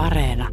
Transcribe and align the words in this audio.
Areena. 0.00 0.48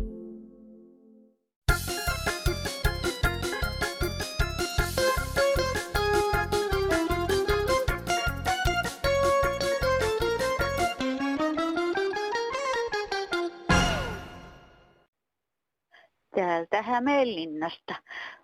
täältä 16.36 16.82
Hämeenlinnasta. 16.82 17.95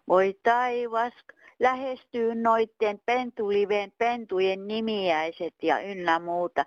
Voi 0.07 0.39
taivas, 0.43 1.13
lähestyy 1.59 2.35
noitten 2.35 2.99
pentuliveen 3.05 3.91
pentujen 3.97 4.67
nimiäiset 4.67 5.53
ja 5.61 5.79
ynnä 5.79 6.19
muuta. 6.19 6.65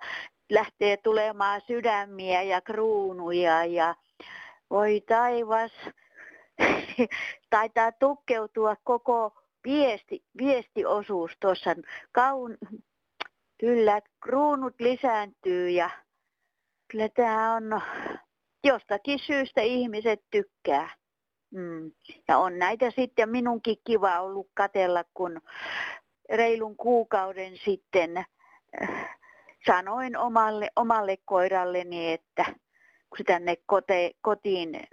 Lähtee 0.51 0.97
tulemaan 0.97 1.61
sydämiä 1.67 2.41
ja 2.41 2.61
kruunuja 2.61 3.65
ja 3.65 3.95
voi 4.69 5.01
taivas, 5.07 5.71
taitaa 7.49 7.91
tukkeutua 7.91 8.75
koko 8.83 9.33
viesti, 9.63 10.23
viestiosuus 10.37 11.31
tuossa. 11.39 11.75
Kaun, 12.11 12.57
kyllä 13.59 14.01
kruunut 14.23 14.75
lisääntyy 14.79 15.69
ja 15.69 15.89
kyllä 16.87 17.09
tämä 17.09 17.55
on 17.55 17.81
jostakin 18.63 19.19
syystä 19.19 19.61
ihmiset 19.61 20.23
tykkää. 20.31 20.89
Mm. 21.51 21.91
Ja 22.27 22.37
on 22.37 22.59
näitä 22.59 22.91
sitten 22.91 23.29
minunkin 23.29 23.77
kiva 23.87 24.19
ollut 24.19 24.49
katella, 24.53 25.03
kun 25.13 25.41
reilun 26.29 26.77
kuukauden 26.77 27.57
sitten 27.65 28.17
äh, 28.17 29.17
sanoin 29.65 30.17
omalle, 30.17 30.69
omalle 30.75 31.17
koiralleni, 31.25 32.13
että 32.13 32.45
kun 33.09 33.25
tänne 33.25 33.55
kote, 33.65 34.11
kotiin 34.21 34.87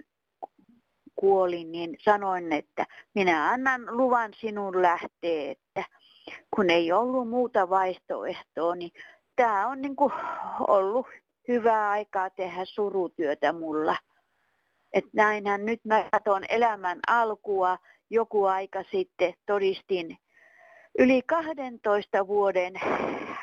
kuoli, 1.15 1.63
niin 1.63 1.97
sanoin, 2.03 2.53
että 2.53 2.85
minä 3.15 3.49
annan 3.49 3.97
luvan 3.97 4.33
sinun 4.33 4.81
lähteä, 4.81 5.51
että 5.51 5.83
kun 6.55 6.69
ei 6.69 6.91
ollut 6.91 7.29
muuta 7.29 7.69
vaihtoehtoa, 7.69 8.75
niin 8.75 8.91
tämä 9.35 9.67
on 9.67 9.81
niin 9.81 9.95
kuin 9.95 10.13
ollut 10.67 11.07
hyvää 11.47 11.89
aikaa 11.89 12.29
tehdä 12.29 12.65
surutyötä 12.65 13.53
mulla. 13.53 13.97
Että 14.93 15.09
näinhän 15.13 15.65
nyt 15.65 15.85
mä 15.85 16.09
katson 16.11 16.43
elämän 16.49 16.99
alkua. 17.07 17.77
Joku 18.09 18.45
aika 18.45 18.83
sitten 18.91 19.33
todistin 19.45 20.17
yli 20.99 21.21
12 21.21 22.27
vuoden 22.27 22.73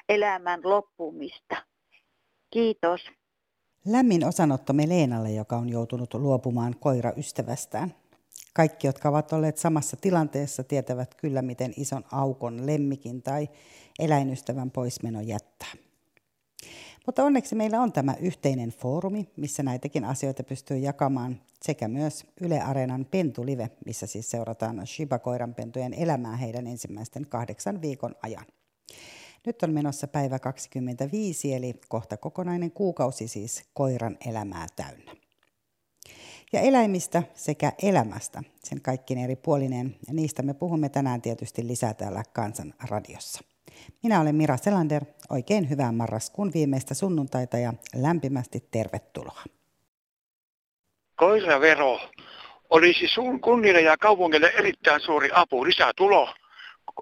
elämän 0.09 0.61
loppumista. 0.65 1.57
Kiitos. 2.51 3.11
Lämmin 3.85 4.27
osanottomme 4.27 4.89
Leenalle, 4.89 5.31
joka 5.31 5.57
on 5.57 5.69
joutunut 5.69 6.15
luopumaan 6.15 6.77
koiraystävästään. 6.81 7.95
Kaikki, 8.55 8.87
jotka 8.87 9.09
ovat 9.09 9.33
olleet 9.33 9.59
samassa 9.59 9.97
tilanteessa, 9.97 10.65
tietävät 10.65 11.15
kyllä, 11.15 11.43
miten 11.43 11.75
ison 11.77 12.05
aukon 12.13 12.67
lemmikin 12.67 13.23
tai 13.23 13.49
eläinystävän 13.99 14.71
poismeno 14.71 15.21
jättää. 15.21 15.73
Mutta 17.07 17.25
onneksi 17.25 17.55
meillä 17.55 17.81
on 17.81 17.93
tämä 17.93 18.15
yhteinen 18.21 18.71
foorumi, 18.71 19.29
missä 19.37 19.63
näitäkin 19.63 20.05
asioita 20.05 20.43
pystyy 20.43 20.79
jakamaan, 20.79 21.41
sekä 21.63 21.89
myös 21.89 22.27
Yle 22.41 22.61
Areenan 22.61 23.07
Pentulive, 23.11 23.71
missä 23.87 24.07
siis 24.07 24.31
seurataan 24.31 24.87
Shiba-koiranpentujen 24.87 25.95
elämää 25.95 26.37
heidän 26.37 26.67
ensimmäisten 26.67 27.27
kahdeksan 27.27 27.83
viikon 27.83 28.15
ajan. 28.23 28.47
Nyt 29.47 29.63
on 29.63 29.73
menossa 29.73 30.09
päivä 30.09 30.39
25, 30.39 31.55
eli 31.55 31.75
kohta 31.89 32.17
kokonainen 32.17 32.71
kuukausi 32.71 33.29
siis 33.29 33.65
koiran 33.75 34.17
elämää 34.27 34.67
täynnä. 34.77 35.13
Ja 36.53 36.61
eläimistä 36.61 37.23
sekä 37.35 37.73
elämästä, 37.83 38.43
sen 38.65 38.81
kaikkien 38.81 39.21
eri 39.21 39.37
puolineen, 39.37 39.97
ja 40.07 40.15
niistä 40.15 40.43
me 40.43 40.55
puhumme 40.55 40.89
tänään 40.89 41.23
tietysti 41.23 41.67
lisää 41.67 41.95
täällä 41.95 42.23
Kansan 42.33 42.75
radiossa. 42.91 43.41
Minä 44.03 44.21
olen 44.21 44.35
Mira 44.35 44.57
Selander. 44.57 45.05
Oikein 45.31 45.71
hyvää 45.71 45.93
marraskuun 45.93 46.51
viimeistä 46.55 46.95
sunnuntaita 46.95 47.59
ja 47.59 47.75
lämpimästi 47.95 48.65
tervetuloa. 48.71 49.43
Koiravero 51.17 52.01
olisi 52.71 53.09
sun 53.09 53.41
kunnille 53.41 53.81
ja 53.81 53.97
kaupungille 53.97 54.53
erittäin 54.59 55.01
suuri 55.01 55.31
apu, 55.35 55.65
lisää 55.65 55.93
tulo. 55.97 56.29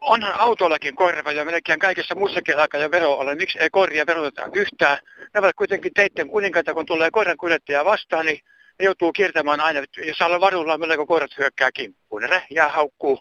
Onhan 0.01 0.35
autollakin 0.35 0.97
koirava 0.97 1.33
ja 1.33 1.45
melkein 1.45 1.79
kaikessa 1.79 2.15
muussakin 2.15 2.59
aikaa 2.59 2.81
ja 2.81 2.91
vero 2.91 3.13
ole. 3.13 3.35
Miksi 3.35 3.59
ei 3.59 3.71
koiria 3.71 4.07
veroteta 4.07 4.49
yhtään? 4.55 4.99
Ne 5.35 5.41
ovat 5.41 5.57
kuitenkin 5.57 5.95
teitten 5.95 6.29
kuninkaita, 6.29 6.75
kun 6.75 6.87
tulee 6.87 7.11
koiran 7.11 7.37
kuljettaja 7.37 7.85
vastaan, 7.85 8.27
niin 8.27 8.41
ne 8.79 8.85
joutuu 8.85 9.13
kiertämään 9.13 9.61
aina. 9.61 9.81
Jos 10.07 10.19
saa 10.19 10.41
varulla, 10.41 10.79
melko 10.79 11.07
koirat 11.07 11.39
hyökkää 11.39 11.73
kimppuun. 11.73 12.23
Ne 12.23 12.29
räjää, 12.29 12.69
haukkuu, 12.69 13.19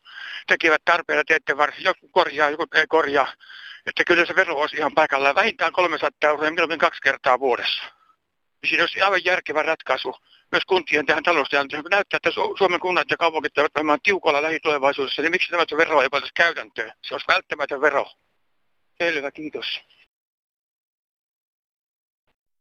tekevät 0.48 0.82
tarpeella 0.86 1.24
teette 1.28 1.58
varsin. 1.58 1.84
Joku 1.84 2.10
korjaa, 2.12 2.50
joku 2.50 2.66
ei 2.76 2.88
korjaa. 2.88 3.34
Että 3.86 4.04
kyllä 4.04 4.26
se 4.26 4.36
vero 4.36 4.56
olisi 4.56 4.78
ihan 4.78 4.94
paikallaan 4.96 5.36
vähintään 5.36 5.74
300 5.74 6.30
euroa 6.30 6.52
milloin 6.52 6.80
kaksi 6.80 7.02
kertaa 7.02 7.40
vuodessa. 7.40 7.84
Siinä 8.68 8.84
olisi 8.84 9.02
aivan 9.02 9.26
järkevä 9.26 9.64
ratkaisu 9.64 10.16
myös 10.52 10.66
kuntien 10.66 11.06
tähän 11.06 11.24
taloustilanteeseen. 11.24 11.92
Näyttää, 11.92 12.18
että 12.18 12.32
Suomen 12.58 12.80
kunnat 12.80 13.12
ja 13.12 13.18
kaupungit 13.18 13.58
ovat 13.58 13.72
olemaan 13.78 14.00
tiukalla 14.04 14.42
lähitulevaisuudessa, 14.42 15.22
niin 15.22 15.32
miksi 15.32 15.52
tämä 15.52 15.64
vero 15.78 16.02
ei 16.02 16.10
voitaisiin 16.12 16.34
käytäntöön? 16.36 16.92
Se 17.02 17.14
olisi 17.14 17.28
välttämätön 17.28 17.82
vero. 17.82 18.06
Selvä, 18.98 19.32
kiitos. 19.32 19.66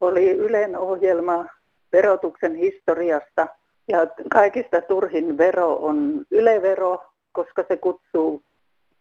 Oli 0.00 0.30
Ylen 0.30 0.78
ohjelma 0.78 1.44
verotuksen 1.92 2.54
historiasta 2.54 3.46
ja 3.88 3.98
kaikista 4.30 4.80
turhin 4.80 5.38
vero 5.38 5.74
on 5.74 6.24
ylevero, 6.30 7.04
koska 7.32 7.64
se 7.68 7.76
kutsuu 7.76 8.42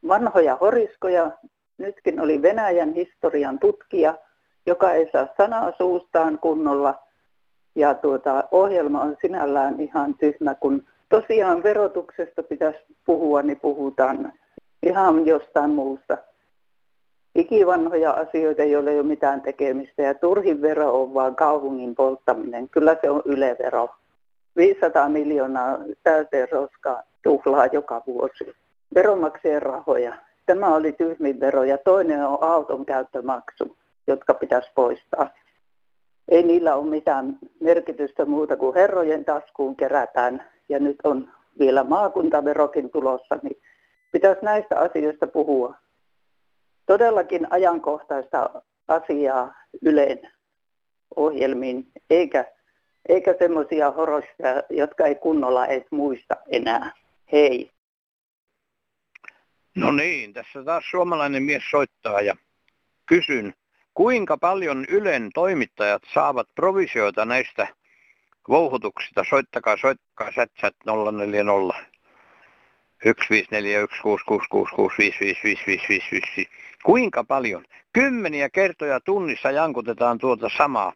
vanhoja 0.08 0.56
horiskoja. 0.56 1.32
Nytkin 1.78 2.20
oli 2.20 2.42
Venäjän 2.42 2.94
historian 2.94 3.60
tutkija, 3.60 4.18
joka 4.66 4.92
ei 4.92 5.10
saa 5.12 5.28
sanaa 5.38 5.74
suustaan 5.78 6.40
kunnolla. 6.40 7.07
Ja 7.78 7.94
tuota, 7.94 8.44
ohjelma 8.52 9.02
on 9.02 9.18
sinällään 9.22 9.80
ihan 9.80 10.16
tyhmä, 10.16 10.56
kun 10.56 10.84
tosiaan 11.10 11.64
verotuksesta 11.64 12.44
pitäisi 12.44 12.80
puhua, 13.06 13.42
niin 13.42 13.60
puhutaan 13.60 14.34
ihan 14.84 15.26
jostain 15.26 15.70
muusta 15.70 16.18
ikivanhoja 17.36 18.12
asioita, 18.12 18.64
joilla 18.64 18.92
ei 18.92 19.00
ole 19.00 19.08
mitään 19.08 19.42
tekemistä. 19.42 20.02
Ja 20.02 20.14
turhin 20.14 20.62
vero 20.62 21.02
on 21.02 21.14
vaan 21.14 21.36
kaupungin 21.36 21.96
polttaminen. 21.96 22.70
Kyllä 22.70 22.98
se 23.02 23.10
on 23.10 23.22
ylevero. 23.26 23.90
500 24.56 25.10
miljoonaa 25.10 25.78
täyteen 26.04 26.48
roskaa 26.52 27.04
tuhlaa 27.24 27.66
joka 27.66 28.04
vuosi. 28.08 28.54
Veronmaksajien 28.96 29.62
rahoja. 29.62 30.14
Tämä 30.46 30.76
oli 30.76 30.92
tyhmin 30.92 31.40
vero 31.40 31.64
ja 31.64 31.78
toinen 31.78 32.26
on 32.26 32.38
auton 32.42 32.86
käyttömaksu, 32.86 33.78
jotka 34.08 34.34
pitäisi 34.34 34.72
poistaa. 34.76 35.30
Ei 36.30 36.44
niillä 36.44 36.76
ole 36.76 36.90
mitään 36.90 37.40
merkitystä 37.60 38.26
muuta 38.26 38.58
kuin 38.58 38.76
herrojen 38.76 39.26
taskuun 39.26 39.76
kerätään 39.76 40.50
ja 40.70 40.80
nyt 40.80 40.96
on 41.04 41.32
vielä 41.60 41.84
maakuntaverokin 41.84 42.90
tulossa, 42.90 43.40
niin 43.44 43.62
pitäisi 44.12 44.46
näistä 44.46 44.80
asioista 44.80 45.28
puhua 45.28 45.76
todellakin 46.86 47.48
ajankohtaista 47.50 48.50
asiaa 48.88 49.54
Ylen 49.82 50.20
ohjelmiin, 51.16 51.92
eikä, 52.10 52.46
eikä 53.10 53.36
semmoisia 53.40 53.92
horosia, 53.92 54.64
jotka 54.70 55.06
ei 55.06 55.16
kunnolla 55.16 55.66
edes 55.66 55.88
muista 55.92 56.36
enää. 56.52 56.92
Hei. 57.32 57.72
No 59.76 59.92
niin, 59.92 60.34
tässä 60.34 60.64
taas 60.64 60.84
suomalainen 60.92 61.44
mies 61.44 61.64
soittaa 61.72 62.22
ja 62.22 62.36
kysyn, 63.06 63.54
kuinka 63.98 64.38
paljon 64.38 64.86
Ylen 64.90 65.30
toimittajat 65.34 66.04
saavat 66.14 66.48
provisioita 66.56 67.26
näistä 67.26 67.68
vouhutuksista? 68.50 69.24
Soittakaa, 69.30 69.78
soittakaa, 69.78 70.32
sätsät 70.32 70.76
040 71.12 71.74
1541666655555. 73.06 73.10
Kuinka 76.84 77.24
paljon? 77.24 77.66
Kymmeniä 77.94 78.50
kertoja 78.50 79.00
tunnissa 79.00 79.52
jankutetaan 79.52 80.18
tuota 80.18 80.50
samaa. 80.58 80.94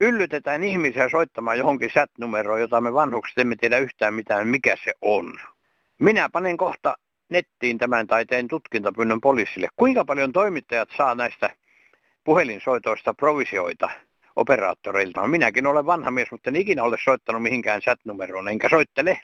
Yllytetään 0.00 0.64
ihmisiä 0.64 1.08
soittamaan 1.08 1.58
johonkin 1.58 1.90
chat-numeroon, 1.90 2.60
jota 2.60 2.80
me 2.80 2.94
vanhukset 2.94 3.38
emme 3.38 3.56
tiedä 3.56 3.78
yhtään 3.78 4.14
mitään, 4.14 4.48
mikä 4.48 4.76
se 4.84 4.92
on. 5.00 5.40
Minä 5.98 6.28
panen 6.32 6.56
kohta 6.56 6.94
nettiin 7.28 7.78
tämän 7.78 8.06
tai 8.06 8.26
teen 8.26 8.48
tutkintapyynnön 8.48 9.20
poliisille. 9.20 9.68
Kuinka 9.76 10.04
paljon 10.04 10.32
toimittajat 10.32 10.88
saa 10.96 11.14
näistä 11.14 11.50
puhelinsoitoista 12.26 13.14
provisioita 13.14 13.90
operaattoreilta? 14.36 15.20
No, 15.20 15.28
minäkin 15.28 15.66
olen 15.66 15.86
vanha 15.86 16.10
mies, 16.10 16.30
mutta 16.30 16.50
en 16.50 16.56
ikinä 16.56 16.82
ole 16.82 16.96
soittanut 17.04 17.42
mihinkään 17.42 17.80
chat-numeroon, 17.80 18.48
enkä 18.48 18.68
soittele. 18.68 19.20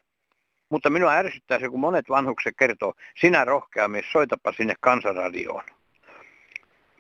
Mutta 0.71 0.91
minua 0.91 1.13
ärsyttää 1.13 1.59
se, 1.59 1.69
kun 1.69 1.81
monet 1.81 2.09
vanhukset 2.09 2.55
kertoo, 2.59 2.95
sinä 3.21 3.45
rohkea 3.45 3.89
mies, 3.89 4.13
soitapa 4.13 4.53
sinne 4.53 4.75
kansanradioon. 4.81 5.65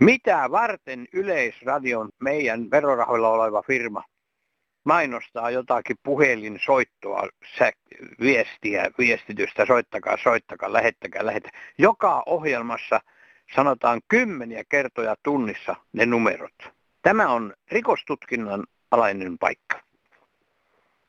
Mitä 0.00 0.50
varten 0.50 1.06
Yleisradion 1.12 2.08
meidän 2.20 2.70
verorahoilla 2.70 3.28
oleva 3.28 3.62
firma 3.62 4.02
mainostaa 4.84 5.50
jotakin 5.50 5.96
puhelinsoittoa, 6.02 7.28
viestiä, 8.20 8.90
viestitystä, 8.98 9.66
soittakaa, 9.66 10.16
soittakaa, 10.22 10.72
lähettäkää, 10.72 11.26
lähettäkää. 11.26 11.60
Joka 11.78 12.22
ohjelmassa 12.26 13.00
sanotaan 13.54 14.00
kymmeniä 14.08 14.64
kertoja 14.68 15.16
tunnissa 15.22 15.76
ne 15.92 16.06
numerot. 16.06 16.54
Tämä 17.02 17.28
on 17.28 17.54
rikostutkinnan 17.70 18.64
alainen 18.90 19.38
paikka. 19.38 19.80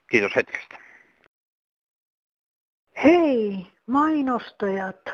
Kiitos 0.09 0.35
hetkestä. 0.35 0.77
Hei, 3.03 3.67
mainostajat. 3.87 5.09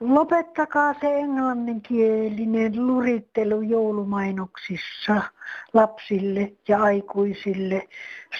Lopettakaa 0.00 0.94
se 1.00 1.18
englanninkielinen 1.18 2.86
lurittelu 2.86 3.60
joulumainoksissa 3.60 5.22
lapsille 5.72 6.52
ja 6.68 6.82
aikuisille. 6.82 7.88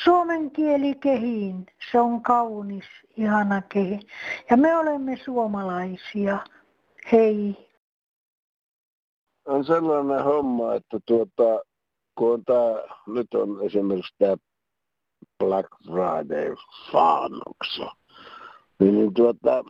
Suomen 0.05 0.51
kieli 0.51 0.95
kehiin, 0.95 1.67
se 1.91 2.01
on 2.01 2.23
kaunis, 2.23 2.85
ihana 3.17 3.63
kehi. 3.63 4.01
Ja 4.51 4.57
me 4.57 4.77
olemme 4.77 5.17
suomalaisia. 5.17 6.39
Hei. 7.13 7.72
On 9.47 9.65
sellainen 9.65 10.25
homma, 10.25 10.75
että 10.75 10.99
tuota, 11.07 11.61
kun 12.15 12.33
on 12.33 12.45
tää, 12.45 12.97
nyt 13.07 13.35
on 13.35 13.67
esimerkiksi 13.67 14.15
tämä 14.19 14.37
Black 15.39 15.69
Friday 15.87 16.55
faanoksa, 16.93 17.97
niin, 18.81 18.95
niin 18.95 19.15
tuota, 19.15 19.65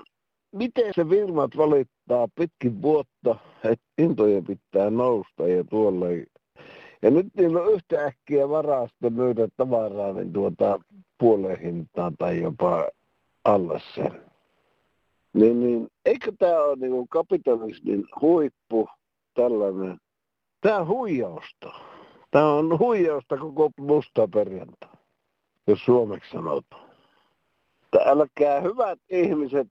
miten 0.52 0.92
se 0.94 1.04
firmat 1.04 1.56
valittaa 1.56 2.28
pitkin 2.34 2.82
vuotta, 2.82 3.36
että 3.64 3.86
hintoja 3.98 4.42
pitää 4.42 4.90
nousta 4.90 5.48
ja 5.48 5.64
tuolla. 5.64 6.06
Ja 7.02 7.10
nyt 7.10 7.26
niillä 7.36 7.60
on 7.60 7.72
yhtäkkiä 7.72 8.48
varaa 8.48 8.88
sitten 8.88 9.12
myydä 9.12 9.48
tavaraa 9.56 10.12
niin 10.12 10.32
tuota 10.32 10.80
puoleen 11.18 11.60
hintaan 11.60 12.16
tai 12.16 12.40
jopa 12.40 12.88
alle 13.44 13.80
sen. 13.94 14.22
Niin, 15.32 15.60
niin 15.60 15.88
eikö 16.04 16.32
tämä 16.38 16.60
ole 16.60 16.76
niin 16.76 17.08
kapitalismin 17.08 18.04
huippu 18.20 18.88
tällainen? 19.34 19.98
Tämä 20.60 20.78
on 20.78 20.88
huijausta. 20.88 21.72
Tämä 22.30 22.52
on 22.52 22.78
huijausta 22.78 23.36
koko 23.36 23.70
musta 23.80 24.28
perjantai, 24.28 24.90
jos 25.66 25.84
suomeksi 25.84 26.30
sanotaan. 26.30 26.90
Älkää 28.06 28.60
hyvät 28.60 28.98
ihmiset 29.10 29.68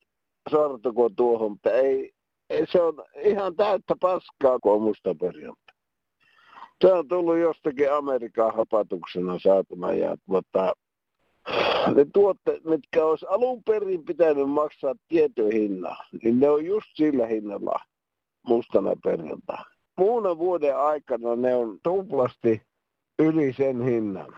sortuko 0.50 1.10
tuohon, 1.10 1.52
mutta 1.52 1.72
ei, 1.72 2.12
ei, 2.50 2.66
se 2.68 2.82
on 2.82 3.04
ihan 3.24 3.56
täyttä 3.56 3.96
paskaa, 4.02 4.60
kun 4.60 4.74
on 4.74 4.82
musta 4.82 5.16
perjantai. 5.16 5.76
Se 6.82 6.94
on 6.94 7.08
tullut 7.08 7.38
jostakin 7.38 7.94
Amerikan 7.94 8.56
hapatuksena 8.56 9.40
saatuna 9.40 9.94
ja 9.94 10.16
tuota, 10.28 10.74
ne 11.96 12.06
tuotteet, 12.14 12.64
mitkä 12.64 13.06
olisi 13.06 13.26
alun 13.30 13.64
perin 13.64 14.06
pitänyt 14.06 14.50
maksaa 14.50 14.96
tietyn 15.08 15.52
hinnan, 15.52 15.98
niin 16.24 16.40
ne 16.40 16.50
on 16.50 16.66
just 16.66 16.88
sillä 16.94 17.28
hinnalla 17.28 17.80
mustana 18.48 18.96
perjantai. 19.04 19.64
Muuna 19.98 20.38
vuoden 20.38 20.78
aikana 20.78 21.36
ne 21.36 21.56
on 21.56 21.80
tuplasti 21.84 22.62
yli 23.20 23.54
sen 23.54 23.82
hinnan, 23.82 24.36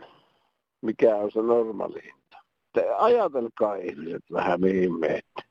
mikä 0.82 1.16
on 1.16 1.32
se 1.32 1.42
normaali 1.42 2.02
hinta. 2.04 2.38
Te 2.74 2.90
ajatelkaa 2.98 3.76
ihmiset 3.76 4.24
vähän 4.32 4.62
mihin 4.62 5.00
meette 5.00 5.42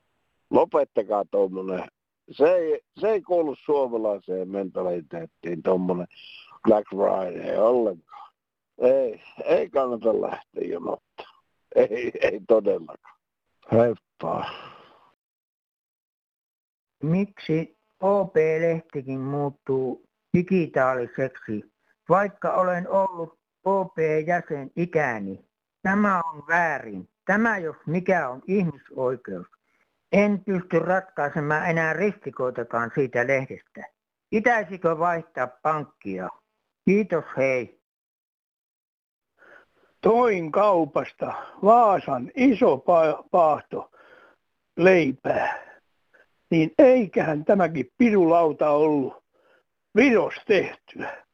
lopettakaa 0.50 1.25
tuommoinen. 1.31 1.84
Se 2.31 2.54
ei, 2.54 2.81
se 3.00 3.08
ei 3.08 3.22
kuulu 3.22 3.56
suomalaiseen 3.64 4.49
mentaliteettiin 4.49 5.62
tuommoinen 5.62 6.06
Black 6.64 6.88
Friday 6.90 7.56
ollenkaan. 7.56 8.32
Ei, 8.78 9.22
ei 9.44 9.70
kannata 9.70 10.20
lähteä 10.20 10.64
jonottaa. 10.64 11.43
Ei, 11.75 12.12
ei 12.22 12.40
todellakaan. 12.48 13.19
Heippa. 13.72 14.44
Miksi 17.02 17.76
OP-lehtikin 18.02 19.20
muuttuu 19.20 20.04
digitaaliseksi, 20.37 21.72
vaikka 22.08 22.52
olen 22.52 22.88
ollut 22.88 23.38
OP-jäsen 23.64 24.70
ikäni? 24.76 25.44
Tämä 25.82 26.19
on 26.19 26.43
väärin. 26.49 27.08
Tämä 27.26 27.58
jos 27.58 27.76
mikä 27.87 28.28
on 28.28 28.43
ihmisoikeus. 28.46 29.46
En 30.12 30.44
pysty 30.44 30.78
ratkaisemaan 30.78 31.70
enää 31.70 31.93
ristikoitakaan 31.93 32.90
siitä 32.94 33.26
lehdestä. 33.26 33.84
Pitäisikö 34.31 34.98
vaihtaa 34.98 35.46
pankkia? 35.62 36.28
Kiitos, 36.84 37.25
hei. 37.37 37.81
Toin 40.00 40.52
kaupasta 40.52 41.32
Vaasan 41.64 42.31
iso 42.34 42.84
paahto 43.31 43.90
leipää. 44.76 45.71
Niin 46.52 46.72
eiköhän 46.78 47.44
tämäkin 47.44 47.90
pirulauta 47.99 48.70
ollut 48.70 49.25
Viros 49.96 50.34
tehtyä. 50.46 51.25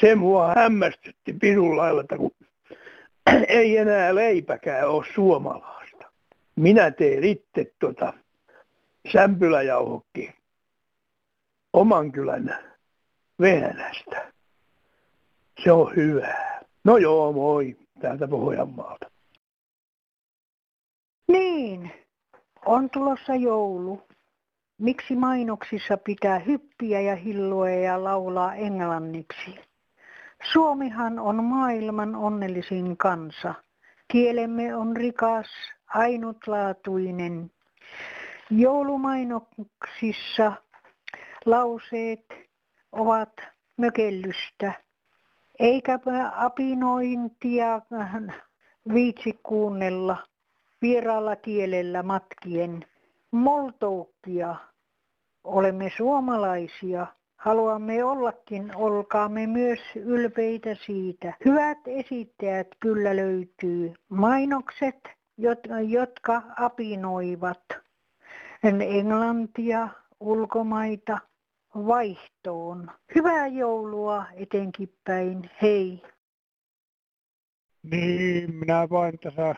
Se 0.00 0.14
mua 0.14 0.54
hämmästytti 0.54 1.32
pirulailla, 1.32 2.04
kun 2.16 2.30
ei 3.48 3.76
enää 3.76 4.14
leipäkään 4.14 4.88
ole 4.88 5.04
suomalainen 5.14 6.06
minä 6.56 6.90
teen 6.90 7.24
itse 7.24 7.72
tuota 7.78 8.12
sämpyläjauhokki 9.12 10.30
oman 11.72 12.12
kylän 12.12 12.58
vehnästä. 13.40 14.32
Se 15.64 15.72
on 15.72 15.96
hyvää. 15.96 16.64
No 16.84 16.96
joo, 16.96 17.32
moi, 17.32 17.76
täältä 18.00 18.28
Pohjanmaalta. 18.28 19.10
Niin, 21.28 22.05
on 22.66 22.90
tulossa 22.90 23.34
joulu. 23.34 24.02
Miksi 24.78 25.16
mainoksissa 25.16 25.96
pitää 25.96 26.38
hyppiä 26.38 27.00
ja 27.00 27.16
hilloa 27.16 27.70
ja 27.70 28.04
laulaa 28.04 28.54
englanniksi? 28.54 29.58
Suomihan 30.52 31.18
on 31.18 31.44
maailman 31.44 32.14
onnellisin 32.14 32.96
kansa. 32.96 33.54
Kielemme 34.08 34.76
on 34.76 34.96
rikas, 34.96 35.46
ainutlaatuinen. 35.86 37.50
Joulumainoksissa 38.50 40.52
lauseet 41.44 42.26
ovat 42.92 43.32
mökellystä, 43.76 44.72
eikä 45.58 45.98
apinointia 46.36 47.80
viitsi 48.94 49.40
kuunnella 49.42 50.16
vieraalla 50.82 51.36
kielellä 51.36 52.02
matkien. 52.02 52.84
Moltoukkia, 53.30 54.56
olemme 55.44 55.92
suomalaisia, 55.96 57.06
haluamme 57.36 58.04
ollakin, 58.04 58.76
olkaamme 58.76 59.46
myös 59.46 59.80
ylpeitä 59.96 60.76
siitä. 60.86 61.34
Hyvät 61.44 61.78
esittäjät 61.86 62.68
kyllä 62.80 63.16
löytyy. 63.16 63.94
Mainokset 64.08 65.00
jotka 65.88 66.42
apinoivat 66.56 67.62
englantia, 68.80 69.88
ulkomaita 70.20 71.18
vaihtoon. 71.74 72.90
Hyvää 73.14 73.46
joulua 73.46 74.26
etenkin 74.34 74.92
päin. 75.04 75.50
Hei. 75.62 76.02
Niin, 77.82 78.54
minä 78.54 78.88
vain 78.90 79.18
tässä 79.18 79.54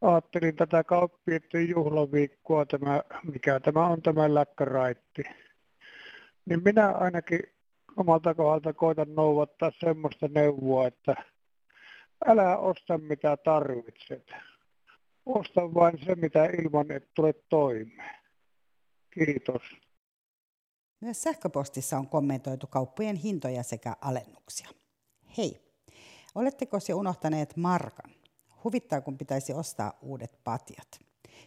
ajattelin 0.00 0.56
tätä 0.56 0.84
kauppien 0.84 1.42
juhlaviikkoa, 1.68 2.66
tämä, 2.66 3.02
mikä 3.32 3.60
tämä 3.60 3.86
on 3.86 4.02
tämä 4.02 4.34
läkkäraitti. 4.34 5.22
Niin 6.44 6.62
minä 6.64 6.90
ainakin 6.90 7.40
omalta 7.96 8.34
kohdalta 8.34 8.72
koitan 8.72 9.14
noudattaa 9.14 9.70
semmoista 9.80 10.28
neuvoa, 10.28 10.86
että 10.86 11.14
älä 12.26 12.56
osta 12.56 12.98
mitä 12.98 13.36
tarvitset 13.36 14.32
Osta 15.26 15.74
vain 15.74 16.04
se, 16.04 16.14
mitä 16.14 16.44
ilman 16.44 16.90
et 16.90 17.14
tule 17.14 17.34
toimeen. 17.48 18.20
Kiitos. 19.10 19.62
Myös 21.00 21.22
sähköpostissa 21.22 21.98
on 21.98 22.08
kommentoitu 22.08 22.66
kauppojen 22.66 23.16
hintoja 23.16 23.62
sekä 23.62 23.96
alennuksia. 24.00 24.68
Hei, 25.38 25.72
oletteko 26.34 26.78
jo 26.88 26.96
unohtaneet 26.96 27.56
markan? 27.56 28.10
Huvittaa, 28.64 29.00
kun 29.00 29.18
pitäisi 29.18 29.52
ostaa 29.52 29.92
uudet 30.02 30.38
patjat. 30.44 30.88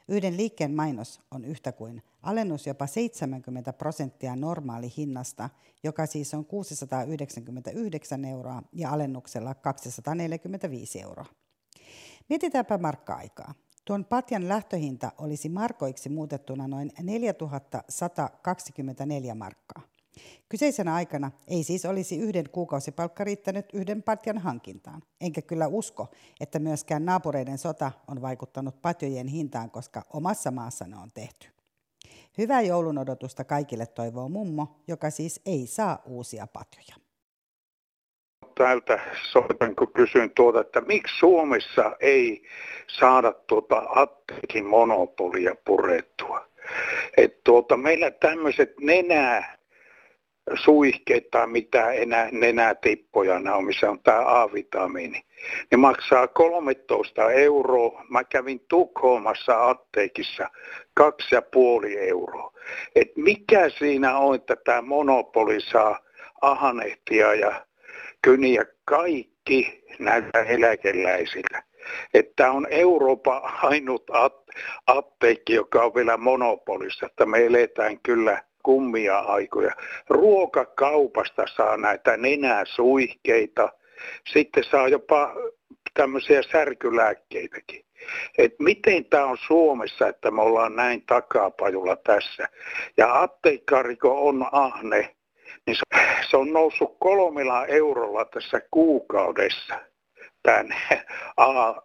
Yhden 0.08 0.38
liikkeen 0.38 0.76
mainos 0.76 1.22
on 1.32 1.46
yhtä 1.46 1.72
kuin 1.72 2.04
alennus 2.22 2.68
jopa 2.68 2.88
70 2.88 3.74
prosenttia 3.74 4.36
normaali 4.36 4.94
hinnasta, 4.98 5.50
joka 5.84 6.06
siis 6.06 6.34
on 6.34 6.46
699 6.46 8.26
euroa 8.26 8.64
ja 8.74 8.90
alennuksella 8.90 9.56
245 9.56 11.02
euroa. 11.02 11.26
Mietitäänpä 12.30 12.78
markka-aikaa. 12.78 13.54
Tuon 13.86 14.06
patjan 14.06 14.50
lähtöhinta 14.50 15.12
olisi 15.18 15.50
markoiksi 15.50 16.10
muutettuna 16.10 16.68
noin 16.68 16.92
4124 17.02 19.36
markkaa. 19.36 19.93
Kyseisenä 20.50 20.94
aikana 20.94 21.32
ei 21.48 21.64
siis 21.64 21.86
olisi 21.86 22.18
yhden 22.18 22.50
kuukausipalkka 22.50 23.24
riittänyt 23.24 23.66
yhden 23.74 24.04
patjan 24.04 24.38
hankintaan. 24.38 25.02
Enkä 25.22 25.42
kyllä 25.42 25.68
usko, 25.68 26.08
että 26.40 26.60
myöskään 26.60 27.06
naapureiden 27.06 27.58
sota 27.58 27.92
on 28.08 28.22
vaikuttanut 28.22 28.82
patjojen 28.82 29.28
hintaan, 29.28 29.72
koska 29.72 30.02
omassa 30.14 30.52
maassa 30.52 30.86
ne 30.88 30.98
on 30.98 31.10
tehty. 31.14 31.48
Hyvää 32.38 32.62
joulun 32.62 32.98
odotusta 32.98 33.44
kaikille 33.44 33.86
toivoo 33.86 34.30
mummo, 34.30 34.80
joka 34.88 35.10
siis 35.10 35.42
ei 35.46 35.68
saa 35.68 36.02
uusia 36.06 36.48
patjoja. 36.54 36.96
Täältä 38.56 39.00
soitan, 39.32 39.76
kun 39.76 39.94
kysyn 39.94 40.32
tuota, 40.36 40.62
että 40.62 40.82
miksi 40.82 41.20
Suomessa 41.20 41.96
ei 42.00 42.44
saada 43.00 43.34
tuota 43.34 43.84
apteekin 43.96 44.66
monopolia 44.66 45.56
purettua. 45.66 46.48
että 47.18 47.42
tuota, 47.44 47.78
meillä 47.78 48.12
tämmöiset 48.12 48.74
nenää 48.80 49.58
suihkeet 50.56 51.32
tai 51.32 51.48
mitä 51.48 51.92
enää 51.92 52.30
nenätippoja 52.32 53.40
nämä 53.40 53.56
on, 53.56 53.66
missä 53.66 53.90
on 53.90 54.00
tämä 54.00 54.42
A-vitamiini. 54.42 55.22
Ne 55.72 55.78
maksaa 55.78 56.28
13 56.28 57.32
euroa. 57.32 58.06
Mä 58.10 58.24
kävin 58.24 58.60
Tukholmassa 58.68 59.70
apteekissa 59.70 60.50
2,5 61.00 61.08
euroa. 61.98 62.54
Et 62.96 63.12
mikä 63.16 63.70
siinä 63.70 64.18
on, 64.18 64.36
että 64.36 64.56
tämä 64.56 64.82
monopoli 64.82 65.62
saa 65.62 66.00
ahanehtia 66.42 67.34
ja 67.34 67.66
kyniä 68.22 68.66
kaikki 68.86 69.84
näiltä 70.00 70.40
eläkeläisillä. 70.40 71.64
Että 72.14 72.52
on 72.52 72.68
Euroopan 72.70 73.42
ainut 73.62 74.04
apteekki, 74.88 75.54
joka 75.54 75.84
on 75.84 75.96
vielä 75.96 76.18
monopolissa, 76.18 77.06
että 77.06 77.26
me 77.26 77.46
eletään 77.46 78.00
kyllä 78.00 78.44
kummia 78.64 79.20
aikoja. 79.20 79.72
Ruokakaupasta 80.10 81.44
saa 81.56 81.78
näitä 81.78 82.18
nenäsuihkeita, 82.18 83.70
sitten 84.34 84.64
saa 84.64 84.88
jopa 84.88 85.36
tämmöisiä 85.94 86.42
särkylääkkeitäkin. 86.52 87.86
Et 88.38 88.56
miten 88.60 89.06
tämä 89.06 89.26
on 89.26 89.38
Suomessa, 89.48 90.08
että 90.08 90.32
me 90.32 90.42
ollaan 90.42 90.76
näin 90.76 91.04
takapajulla 91.06 91.96
tässä. 91.96 92.50
Ja 92.98 93.22
apteekkariko 93.22 94.28
on 94.28 94.48
ahne, 94.52 95.16
niin 95.66 95.78
se 96.30 96.38
on 96.38 96.54
noussut 96.54 96.96
kolmella 97.00 97.66
eurolla 97.66 98.26
tässä 98.26 98.62
kuukaudessa 98.72 99.93
tämän 100.44 100.76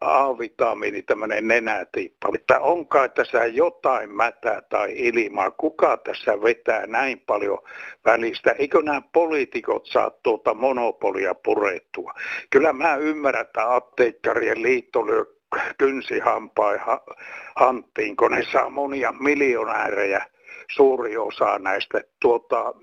A-vitamiini, 0.01 1.03
tämmöinen 1.03 1.49
nenätippa. 1.49 2.29
Että 2.35 2.61
onkaan 2.61 3.11
tässä 3.11 3.47
jotain 3.47 4.15
mätää 4.15 4.63
tai 4.63 4.93
ilmaa. 4.97 5.51
Kuka 5.51 5.97
tässä 5.97 6.43
vetää 6.43 6.87
näin 6.87 7.21
paljon 7.21 7.59
välistä? 8.05 8.51
Eikö 8.51 8.83
nämä 8.83 9.03
poliitikot 9.13 9.87
saa 9.87 10.11
tuota 10.11 10.55
monopolia 10.55 11.35
purettua? 11.35 12.13
Kyllä 12.51 12.73
mä 12.73 12.97
ymmärrän, 12.97 13.47
että 13.47 13.75
apteekkarien 13.75 14.63
liitto 14.63 15.07
lyö 15.07 15.25
kynsihampain 15.79 16.81
hanttiin, 17.57 18.17
kun 18.17 18.31
ne 18.31 18.43
saa 18.53 18.71
monia 18.71 19.13
miljonäärejä 19.13 20.27
suuri 20.73 21.17
osa 21.17 21.59
näistä 21.59 22.01
tuota, 22.21 22.75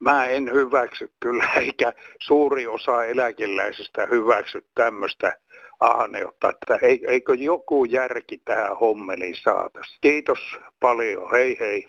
mä 0.00 0.26
en 0.26 0.52
hyväksy 0.52 1.12
kyllä, 1.20 1.44
eikä 1.60 1.92
suuri 2.20 2.66
osa 2.66 3.04
eläkeläisistä 3.04 4.06
hyväksy 4.06 4.66
tämmöistä 4.74 5.38
ahneutta, 5.80 6.48
että 6.50 6.78
eikö 7.08 7.34
joku 7.34 7.84
järki 7.84 8.38
tähän 8.44 8.76
hommeliin 8.76 9.36
saataisiin. 9.42 9.98
Kiitos 10.00 10.38
paljon, 10.80 11.30
hei 11.30 11.56
hei. 11.60 11.86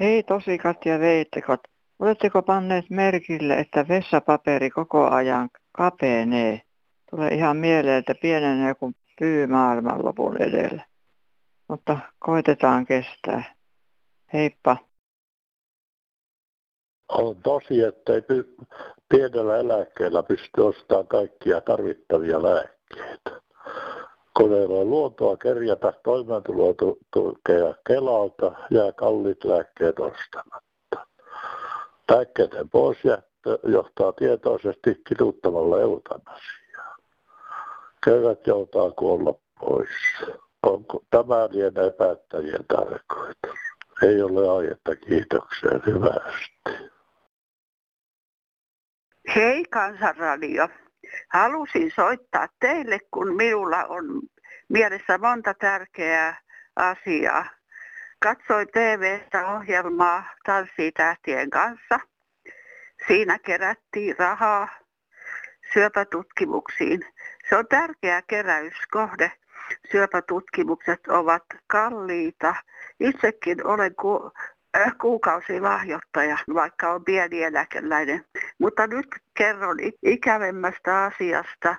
Hei 0.00 0.22
tosikat 0.22 0.86
ja 0.86 1.00
veittekot. 1.00 1.60
Oletteko 1.98 2.42
panneet 2.42 2.90
merkille, 2.90 3.54
että 3.54 3.88
vessapaperi 3.88 4.70
koko 4.70 5.10
ajan 5.10 5.50
kapenee? 5.72 6.60
Tulee 7.10 7.34
ihan 7.34 7.56
mieleen, 7.56 7.98
että 7.98 8.14
pienenee 8.22 8.74
kuin 8.74 8.94
pyy 9.18 9.46
maailmanlopun 9.46 10.42
edellä. 10.42 10.84
Mutta 11.68 11.98
koitetaan 12.18 12.86
kestää. 12.86 13.54
Heippa 14.32 14.76
on 17.08 17.36
tosi, 17.42 17.82
että 17.82 18.12
ei 18.12 18.22
pienellä 19.08 19.56
eläkkeellä 19.56 20.22
pysty 20.22 20.60
ostamaan 20.60 21.06
kaikkia 21.06 21.60
tarvittavia 21.60 22.42
lääkkeitä. 22.42 23.40
Kun 24.36 24.52
ei 24.52 24.64
ole 24.64 24.84
luontoa 24.84 25.36
kerjätä 25.36 25.92
toimeentulotukea 26.04 27.74
Kelalta, 27.86 28.52
jää 28.70 28.92
kalliit 28.92 29.44
lääkkeet 29.44 29.98
ostamatta. 29.98 31.06
Lääkkeiden 32.10 32.70
poisjättö 32.70 33.58
johtaa 33.64 34.12
tietoisesti 34.12 35.02
kiduttavalla 35.08 35.80
eutanasiaan. 35.80 37.00
Köyhät 38.04 38.46
joutaa 38.46 38.90
kuolla 38.90 39.34
pois. 39.60 39.88
Onko 40.62 41.02
tämä 41.10 41.48
lienee 41.50 41.90
päättäjien 41.90 42.64
tarkoitus? 42.68 43.58
Ei 44.02 44.22
ole 44.22 44.50
aietta 44.50 44.96
kiitoksia 44.96 45.80
hyvästi. 45.86 46.93
Hei 49.34 49.64
Kansanradio. 49.70 50.68
Halusin 51.28 51.90
soittaa 51.90 52.48
teille, 52.60 52.98
kun 53.10 53.36
minulla 53.36 53.84
on 53.84 54.04
mielessä 54.68 55.18
monta 55.18 55.54
tärkeää 55.54 56.40
asiaa. 56.76 57.46
Katsoin 58.22 58.68
TV-stä 58.68 59.46
ohjelmaa 59.46 60.24
Tanssii 60.44 60.92
tähtien 60.92 61.50
kanssa. 61.50 62.00
Siinä 63.06 63.38
kerättiin 63.38 64.14
rahaa 64.18 64.68
syöpätutkimuksiin. 65.72 67.00
Se 67.48 67.56
on 67.56 67.68
tärkeä 67.68 68.22
keräyskohde. 68.22 69.32
Syöpätutkimukset 69.92 71.06
ovat 71.08 71.44
kalliita. 71.66 72.54
Itsekin 73.00 73.66
olen 73.66 73.94
kuukausilahjoittaja, 75.00 76.38
vaikka 76.54 76.92
on 76.92 77.04
pieni 77.04 77.42
eläkeläinen. 77.42 78.24
Mutta 78.58 78.86
nyt 78.86 79.06
kerron 79.38 79.76
ikävemmästä 80.02 81.04
asiasta, 81.04 81.76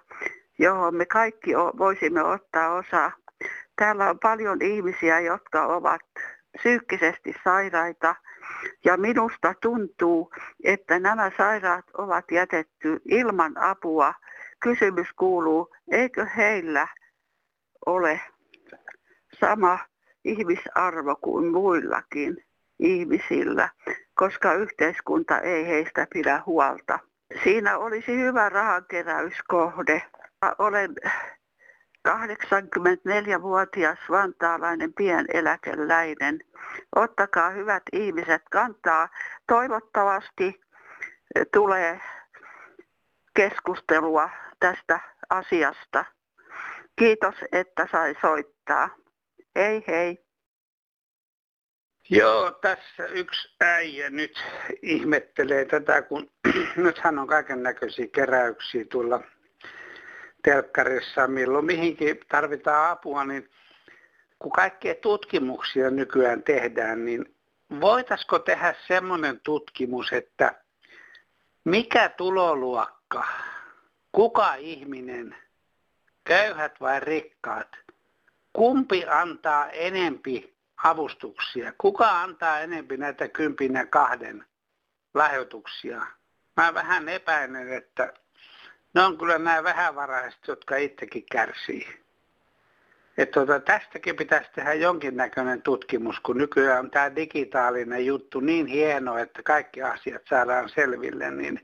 johon 0.60 0.96
me 0.96 1.06
kaikki 1.06 1.52
voisimme 1.78 2.24
ottaa 2.24 2.74
osaa. 2.76 3.12
Täällä 3.76 4.10
on 4.10 4.20
paljon 4.20 4.62
ihmisiä, 4.62 5.20
jotka 5.20 5.66
ovat 5.66 6.02
psyykkisesti 6.58 7.36
sairaita 7.44 8.16
ja 8.86 8.98
minusta 8.98 9.54
tuntuu, 9.62 10.32
että 10.64 11.00
nämä 11.00 11.32
sairaat 11.38 11.86
ovat 11.98 12.32
jätetty 12.32 13.02
ilman 13.10 13.58
apua. 13.58 14.14
Kysymys 14.60 15.08
kuuluu, 15.14 15.76
eikö 15.92 16.26
heillä 16.26 16.88
ole 17.86 18.22
sama 19.40 19.80
ihmisarvo 20.24 21.16
kuin 21.22 21.52
muillakin? 21.52 22.45
Ihmisillä, 22.80 23.70
koska 24.14 24.54
yhteiskunta 24.54 25.40
ei 25.40 25.68
heistä 25.68 26.08
pidä 26.14 26.44
huolta. 26.46 27.00
Siinä 27.44 27.78
olisi 27.78 28.18
hyvä 28.18 28.50
rahankeräyskohde. 28.50 30.02
Olen 30.58 30.96
84-vuotias 32.08 34.00
vantaalainen 34.10 34.94
pieneläkeläinen. 34.94 36.40
Ottakaa 36.96 37.50
hyvät 37.50 37.84
ihmiset 37.94 38.42
kantaa. 38.52 39.10
Toivottavasti 39.48 40.62
tulee 41.54 42.00
keskustelua 43.36 44.30
tästä 44.60 45.00
asiasta. 45.30 46.06
Kiitos, 46.96 47.36
että 47.52 47.88
sai 47.92 48.16
soittaa. 48.22 48.90
Hei 49.56 49.84
hei. 49.88 50.25
Joo, 52.10 52.52
tässä 52.52 53.06
yksi 53.06 53.50
äijä 53.62 54.10
nyt 54.10 54.44
ihmettelee 54.82 55.66
tätä, 55.66 56.02
kun 56.02 56.32
nythän 56.76 57.20
on 57.20 57.28
kaiken 57.28 57.64
näköisiä 57.64 58.08
keräyksiä 58.08 58.86
tuolla 58.92 59.22
telkkarissa, 60.44 61.28
milloin 61.28 61.66
mihinkin 61.66 62.20
tarvitaan 62.28 62.92
apua, 62.92 63.26
niin 63.26 63.50
kun 64.40 64.52
kaikkia 64.52 64.96
tutkimuksia 64.96 65.90
nykyään 65.90 66.44
tehdään, 66.44 67.06
niin 67.06 67.36
voitaisiko 67.82 68.40
tehdä 68.40 68.76
semmoinen 68.88 69.40
tutkimus, 69.40 70.14
että 70.14 70.56
mikä 71.64 72.10
tuloluokka, 72.10 73.28
kuka 74.12 74.56
ihminen, 74.56 75.36
köyhät 76.24 76.82
vai 76.82 77.00
rikkaat, 77.00 77.70
kumpi 78.54 79.06
antaa 79.06 79.70
enempi 79.70 80.55
avustuksia. 80.84 81.74
Kuka 81.78 82.22
antaa 82.22 82.60
enempi 82.60 82.98
näitä 82.98 83.28
kympin 83.28 83.74
ja 83.74 83.86
kahden 83.86 84.46
lahjoituksia? 85.14 86.06
Mä 86.58 86.74
vähän 86.74 87.10
epäilen, 87.10 87.74
että 87.74 88.14
ne 88.94 89.02
on 89.02 89.18
kyllä 89.18 89.38
nämä 89.38 89.64
vähävaraiset, 89.64 90.48
jotka 90.48 90.78
itsekin 90.78 91.26
kärsii. 91.32 92.06
että 93.18 93.34
tuota, 93.34 93.60
tästäkin 93.60 94.16
pitäisi 94.16 94.50
tehdä 94.56 94.74
jonkinnäköinen 94.74 95.62
tutkimus, 95.62 96.20
kun 96.20 96.38
nykyään 96.38 96.80
on 96.80 96.92
tämä 96.92 97.16
digitaalinen 97.16 98.06
juttu 98.06 98.40
niin 98.40 98.66
hieno, 98.66 99.18
että 99.18 99.44
kaikki 99.44 99.82
asiat 99.82 100.22
saadaan 100.30 100.70
selville, 100.70 101.32
niin 101.32 101.64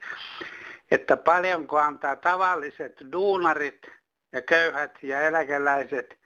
että 0.91 1.18
paljonko 1.18 1.77
antaa 1.77 2.15
tavalliset 2.15 2.98
duunarit 3.12 3.88
ja 4.32 4.41
köyhät 4.41 5.03
ja 5.03 5.22
eläkeläiset 5.22 6.20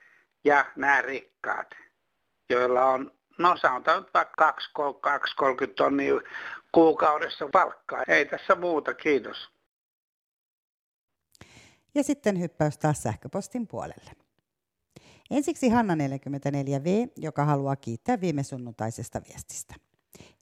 ja 0.44 0.66
nämä 0.76 1.02
rikkaat, 1.02 1.76
joilla 2.50 2.86
on, 2.86 3.12
no 3.38 3.58
sanotaan 3.58 4.06
vaikka 4.14 4.56
2-30 5.42 5.74
tonnia 5.76 6.14
kuukaudessa 6.72 7.50
palkkaa. 7.52 8.04
Ei 8.08 8.26
tässä 8.26 8.56
muuta, 8.56 8.94
kiitos. 8.94 9.50
Ja 11.96 12.04
sitten 12.04 12.40
hyppäys 12.40 12.78
taas 12.78 13.04
sähköpostin 13.04 13.68
puolelle. 13.68 14.12
Ensiksi 15.32 15.70
Hanna44V, 15.70 17.12
joka 17.18 17.46
haluaa 17.46 17.76
kiittää 17.76 18.22
viime 18.22 18.44
sunnuntaisesta 18.44 19.22
viestistä. 19.30 19.76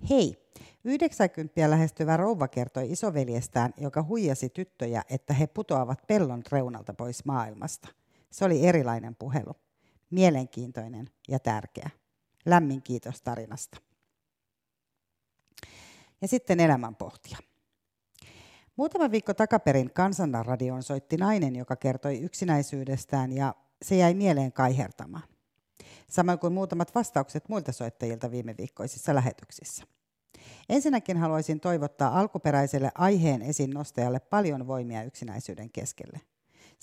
Hei, 0.10 0.36
90 0.83 1.69
lähestyvä 1.69 2.17
rouva 2.17 2.48
kertoi 2.48 2.91
isoveljestään, 2.91 3.74
joka 3.77 4.03
huijasi 4.03 4.50
tyttöjä, 4.50 5.03
että 5.10 5.33
he 5.33 5.48
putoavat 5.48 6.07
pellon 6.07 6.41
reunalta 6.51 6.93
pois 6.93 7.25
maailmasta. 7.25 7.88
Se 8.31 8.45
oli 8.45 8.67
erilainen 8.67 9.15
puhelu. 9.15 9.53
Mielenkiintoinen 10.13 11.10
ja 11.27 11.39
tärkeä. 11.39 11.89
Lämmin 12.46 12.82
kiitos 12.82 13.22
tarinasta. 13.22 13.77
Ja 16.22 16.27
sitten 16.27 16.60
elämänpohtia. 16.60 17.38
Muutama 18.75 19.12
viikko 19.12 19.34
takaperin 19.34 19.93
Kansanradioon 19.93 20.84
soitti 20.84 21.17
nainen, 21.17 21.55
joka 21.55 21.75
kertoi 21.75 22.20
yksinäisyydestään 22.20 23.32
ja 23.32 23.55
se 23.82 23.96
jäi 23.96 24.13
mieleen 24.13 24.53
kaihertamaan. 24.53 25.24
Samoin 26.10 26.39
kuin 26.39 26.53
muutamat 26.53 26.96
vastaukset 26.96 27.50
muilta 27.50 27.72
soittajilta 27.72 28.32
viime 28.32 28.55
viikkoisissa 28.58 29.15
lähetyksissä. 29.15 29.84
Ensinnäkin 30.70 31.17
haluaisin 31.17 31.60
toivottaa 31.60 32.20
alkuperäiselle 32.20 32.91
aiheen 32.96 33.41
esiin 33.41 33.70
nostajalle 33.70 34.20
paljon 34.20 34.67
voimia 34.67 35.03
yksinäisyyden 35.03 35.70
keskelle. 35.70 36.22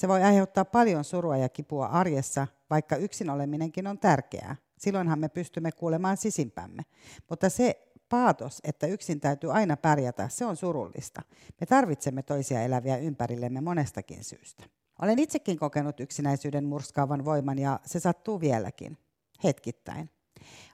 Se 0.01 0.09
voi 0.09 0.23
aiheuttaa 0.23 0.65
paljon 0.65 1.05
surua 1.05 1.37
ja 1.37 1.49
kipua 1.49 1.87
arjessa, 1.87 2.47
vaikka 2.71 2.97
yksin 2.97 3.31
oleminenkin 3.31 3.87
on 3.87 3.99
tärkeää. 3.99 4.57
Silloinhan 4.79 5.19
me 5.19 5.29
pystymme 5.29 5.73
kuulemaan 5.73 6.17
sisimpämme. 6.17 6.83
Mutta 7.31 7.51
se 7.51 7.93
paatos, 8.09 8.61
että 8.65 8.87
yksin 8.87 9.21
täytyy 9.21 9.53
aina 9.53 9.77
pärjätä, 9.77 10.29
se 10.29 10.47
on 10.47 10.57
surullista. 10.57 11.23
Me 11.61 11.67
tarvitsemme 11.67 12.23
toisia 12.23 12.63
eläviä 12.63 12.97
ympärillemme 12.97 13.61
monestakin 13.61 14.25
syystä. 14.25 14.65
Olen 15.03 15.19
itsekin 15.19 15.59
kokenut 15.59 16.01
yksinäisyyden 16.01 16.65
murskaavan 16.65 17.25
voiman 17.25 17.59
ja 17.59 17.81
se 17.87 18.01
sattuu 18.01 18.41
vieläkin, 18.41 18.99
hetkittäin. 19.45 20.11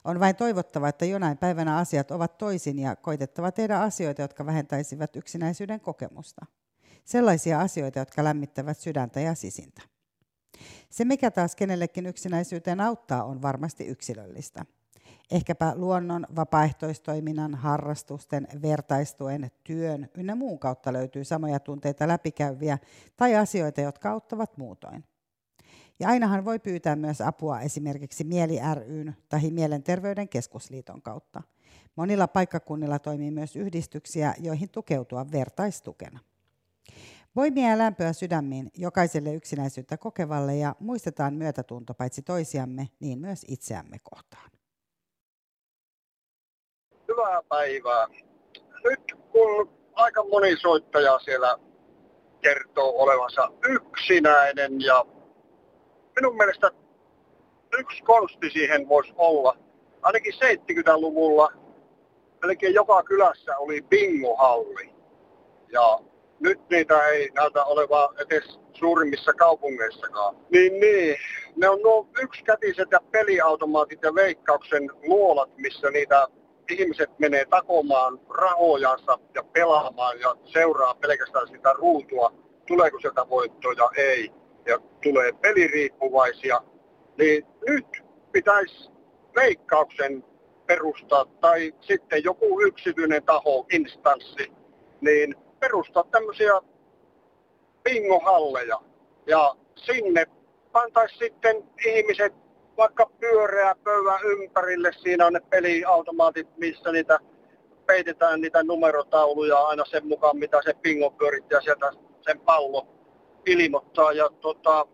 On 0.03 0.19
vain 0.19 0.35
toivottava, 0.35 0.89
että 0.89 1.05
jonain 1.05 1.37
päivänä 1.37 1.77
asiat 1.77 2.11
ovat 2.11 2.37
toisin 2.37 2.79
ja 2.79 2.95
koitettava 2.95 3.51
tehdä 3.51 3.79
asioita, 3.79 4.21
jotka 4.21 4.45
vähentäisivät 4.45 5.15
yksinäisyyden 5.15 5.79
kokemusta. 5.79 6.45
Sellaisia 7.07 7.59
asioita, 7.59 7.99
jotka 7.99 8.23
lämmittävät 8.23 8.77
sydäntä 8.77 9.19
ja 9.19 9.35
sisintä. 9.35 9.81
Se, 10.89 11.05
mikä 11.05 11.31
taas 11.31 11.55
kenellekin 11.55 12.05
yksinäisyyteen 12.05 12.81
auttaa, 12.81 13.23
on 13.23 13.41
varmasti 13.41 13.85
yksilöllistä– 13.85 14.65
ehkäpä 15.31 15.73
luonnon, 15.75 16.27
vapaaehtoistoiminnan, 16.35 17.55
harrastusten, 17.55 18.47
vertaistuen, 18.61 19.51
työn 19.63 20.09
ynnä 20.17 20.35
muun 20.35 20.59
kautta 20.59 20.93
löytyy 20.93 21.23
samoja 21.23 21.59
tunteita 21.59 22.07
läpikäyviä 22.07 22.77
tai 23.17 23.35
asioita, 23.35 23.81
jotka 23.81 24.11
auttavat 24.11 24.57
muutoin. 24.57 25.03
Ja 25.99 26.09
ainahan 26.09 26.45
voi 26.45 26.59
pyytää 26.59 26.95
myös 26.95 27.21
apua 27.21 27.61
esimerkiksi 27.61 28.23
Mieli 28.23 28.59
ryn 28.73 29.15
tai 29.29 29.51
Mielenterveyden 29.51 30.29
keskusliiton 30.29 31.01
kautta. 31.01 31.43
Monilla 31.95 32.27
paikkakunnilla 32.27 32.99
toimii 32.99 33.31
myös 33.31 33.55
yhdistyksiä, 33.55 34.33
joihin 34.39 34.69
tukeutua 34.69 35.31
vertaistukena. 35.31 36.19
Voimia 37.37 37.69
ja 37.69 37.77
lämpöä 37.77 38.13
sydämiin 38.13 38.71
jokaiselle 38.77 39.33
yksinäisyyttä 39.33 39.97
kokevalle 39.97 40.55
ja 40.55 40.75
muistetaan 40.79 41.33
myötätunto 41.33 41.93
paitsi 41.93 42.21
toisiamme, 42.21 42.87
niin 42.99 43.19
myös 43.19 43.45
itseämme 43.47 43.97
kohtaan 44.03 44.51
hyvää 47.07 47.41
päivää. 47.49 48.07
Nyt 48.83 49.15
kun 49.31 49.69
aika 49.93 50.23
moni 50.23 50.57
soittaja 50.57 51.19
siellä 51.19 51.57
kertoo 52.41 52.93
olevansa 52.97 53.51
yksinäinen 53.69 54.81
ja 54.81 55.05
minun 56.15 56.37
mielestä 56.37 56.71
yksi 57.79 58.03
konsti 58.03 58.49
siihen 58.49 58.89
voisi 58.89 59.13
olla. 59.17 59.57
Ainakin 60.01 60.33
70-luvulla 60.33 61.51
melkein 62.41 62.73
joka 62.73 63.03
kylässä 63.03 63.57
oli 63.57 63.81
bingohalli. 63.81 64.95
Ja 65.71 65.99
nyt 66.39 66.59
niitä 66.69 67.07
ei 67.07 67.29
näytä 67.35 67.63
oleva 67.63 68.13
edes 68.25 68.59
suurimmissa 68.73 69.33
kaupungeissakaan. 69.33 70.35
Niin, 70.49 70.79
niin. 70.79 71.15
Ne 71.55 71.69
on 71.69 71.81
nuo 71.81 72.07
yksikätiset 72.23 72.87
ja 72.91 72.99
peliautomaatit 73.11 73.99
ja 74.03 74.15
veikkauksen 74.15 74.89
luolat, 75.07 75.57
missä 75.57 75.91
niitä 75.91 76.27
ihmiset 76.69 77.19
menee 77.19 77.45
takomaan 77.45 78.19
rahojansa 78.29 79.19
ja 79.35 79.43
pelaamaan 79.43 80.19
ja 80.19 80.35
seuraa 80.45 80.95
pelkästään 80.95 81.47
sitä 81.47 81.73
ruutua, 81.73 82.33
tuleeko 82.67 82.99
sieltä 82.99 83.29
voittoja, 83.29 83.89
ei, 83.97 84.31
ja 84.65 84.79
tulee 85.03 85.31
peliriippuvaisia, 85.41 86.61
niin 87.17 87.45
nyt 87.67 87.87
pitäisi 88.31 88.89
veikkauksen 89.35 90.23
perustaa 90.65 91.25
tai 91.41 91.73
sitten 91.81 92.23
joku 92.23 92.61
yksityinen 92.61 93.23
taho, 93.23 93.65
instanssi, 93.71 94.51
niin 95.01 95.35
perustaa 95.59 96.03
tämmöisiä 96.11 96.61
bingohalleja 97.83 98.81
ja 99.25 99.55
sinne 99.75 100.25
pantaisi 100.71 101.17
sitten 101.17 101.69
ihmiset 101.85 102.33
vaikka 102.77 103.09
pyöreä 103.19 103.75
pöyvä 103.83 104.19
ympärille. 104.23 104.91
Siinä 104.93 105.25
on 105.25 105.33
ne 105.33 105.39
peliautomaatit, 105.39 106.57
missä 106.57 106.91
niitä 106.91 107.19
peitetään 107.85 108.41
niitä 108.41 108.63
numerotauluja 108.63 109.57
aina 109.57 109.85
sen 109.85 110.07
mukaan, 110.07 110.37
mitä 110.37 110.61
se 110.63 110.73
pingo 110.81 111.11
pyörittää 111.11 111.61
sieltä 111.61 111.91
sen 112.21 112.39
pallo 112.39 112.87
ilmoittaa. 113.45 114.11
Ja 114.11 114.29
tota, 114.41 114.85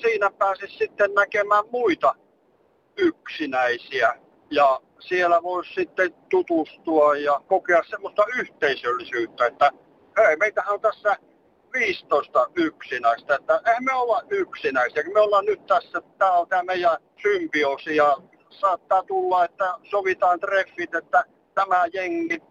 siinä 0.00 0.30
pääsisi 0.30 0.76
sitten 0.76 1.14
näkemään 1.14 1.64
muita 1.70 2.14
yksinäisiä. 2.96 4.14
Ja 4.50 4.80
siellä 5.00 5.42
voisi 5.42 5.74
sitten 5.74 6.14
tutustua 6.30 7.16
ja 7.16 7.40
kokea 7.46 7.82
semmoista 7.90 8.24
yhteisöllisyyttä, 8.38 9.46
että 9.46 9.70
hei, 10.16 10.36
meitähän 10.36 10.74
on 10.74 10.80
tässä 10.80 11.16
15 11.72 12.46
yksinäistä. 12.54 13.34
Että 13.34 13.60
eihän 13.66 13.84
me 13.84 13.92
olla 13.92 14.22
yksinäisiä. 14.30 15.02
Me 15.14 15.20
ollaan 15.20 15.44
nyt 15.44 15.66
tässä, 15.66 16.02
tämä 16.18 16.32
on 16.32 16.48
tämä 16.48 16.62
meidän 16.62 16.96
symbioosi 17.22 17.96
ja 17.96 18.16
saattaa 18.50 19.02
tulla, 19.02 19.44
että 19.44 19.74
sovitaan 19.90 20.40
treffit, 20.40 20.94
että 20.94 21.24
tämä 21.54 21.86
jengi, 21.92 22.42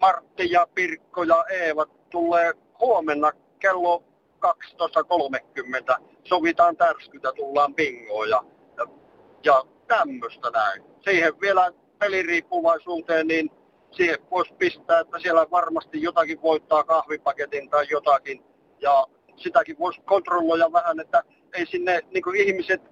Martti 0.00 0.50
ja 0.50 0.66
Pirkko 0.74 1.22
ja 1.22 1.44
Eeva 1.50 1.86
tulee 2.10 2.52
huomenna 2.80 3.32
kello 3.58 4.02
12.30. 4.46 6.04
Sovitaan 6.24 6.76
tärskytä, 6.76 7.32
tullaan 7.32 7.74
bingoon 7.74 8.30
ja, 8.30 8.44
ja, 8.76 8.86
ja 9.44 9.64
tämmöistä 9.86 10.50
näin. 10.50 10.89
Siihen 11.04 11.40
vielä 11.40 11.72
peliriippuvaisuuteen, 11.98 13.26
niin 13.26 13.50
siihen 13.90 14.18
voisi 14.30 14.54
pistää, 14.54 15.00
että 15.00 15.18
siellä 15.18 15.46
varmasti 15.50 16.02
jotakin 16.02 16.42
voittaa 16.42 16.84
kahvipaketin 16.84 17.70
tai 17.70 17.86
jotakin 17.90 18.44
ja 18.80 19.06
sitäkin 19.36 19.78
voisi 19.78 20.00
kontrolloida 20.00 20.72
vähän, 20.72 21.00
että 21.00 21.22
ei 21.52 21.66
sinne 21.66 22.00
niin 22.10 22.36
ihmiset 22.36 22.82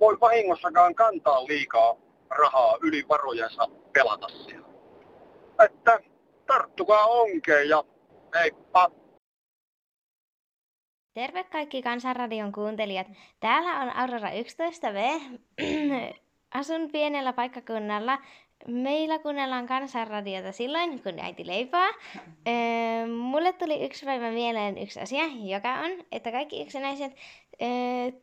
voi 0.00 0.20
vahingossakaan 0.20 0.94
kantaa 0.94 1.46
liikaa 1.46 1.96
rahaa 2.30 2.78
yli 2.82 3.04
varojensa 3.08 3.68
pelata 3.92 4.28
siellä. 4.28 4.68
Että 5.64 6.00
tarttukaa 6.46 7.06
onkeen 7.06 7.68
ja 7.68 7.84
heippa! 8.34 8.90
Terve 11.14 11.44
kaikki 11.44 11.82
Kansanradion 11.82 12.52
kuuntelijat. 12.52 13.06
Täällä 13.40 13.80
on 13.80 13.96
Aurora 13.96 14.28
11V. 14.30 15.22
Asun 16.54 16.90
pienellä 16.92 17.32
paikkakunnalla, 17.32 18.18
meillä 18.68 19.18
kuunnellaan 19.18 19.66
kansanradiota 19.66 20.52
silloin, 20.52 21.02
kun 21.02 21.18
äiti 21.20 21.46
leipää. 21.46 21.88
Öö, 22.48 23.06
mulle 23.06 23.52
tuli 23.52 23.84
yksi 23.84 24.06
päivä 24.06 24.30
mieleen 24.30 24.78
yksi 24.78 25.00
asia, 25.00 25.24
joka 25.44 25.74
on, 25.74 25.90
että 26.12 26.32
kaikki 26.32 26.62
yksinäiset, 26.62 27.12
öö, 27.62 28.20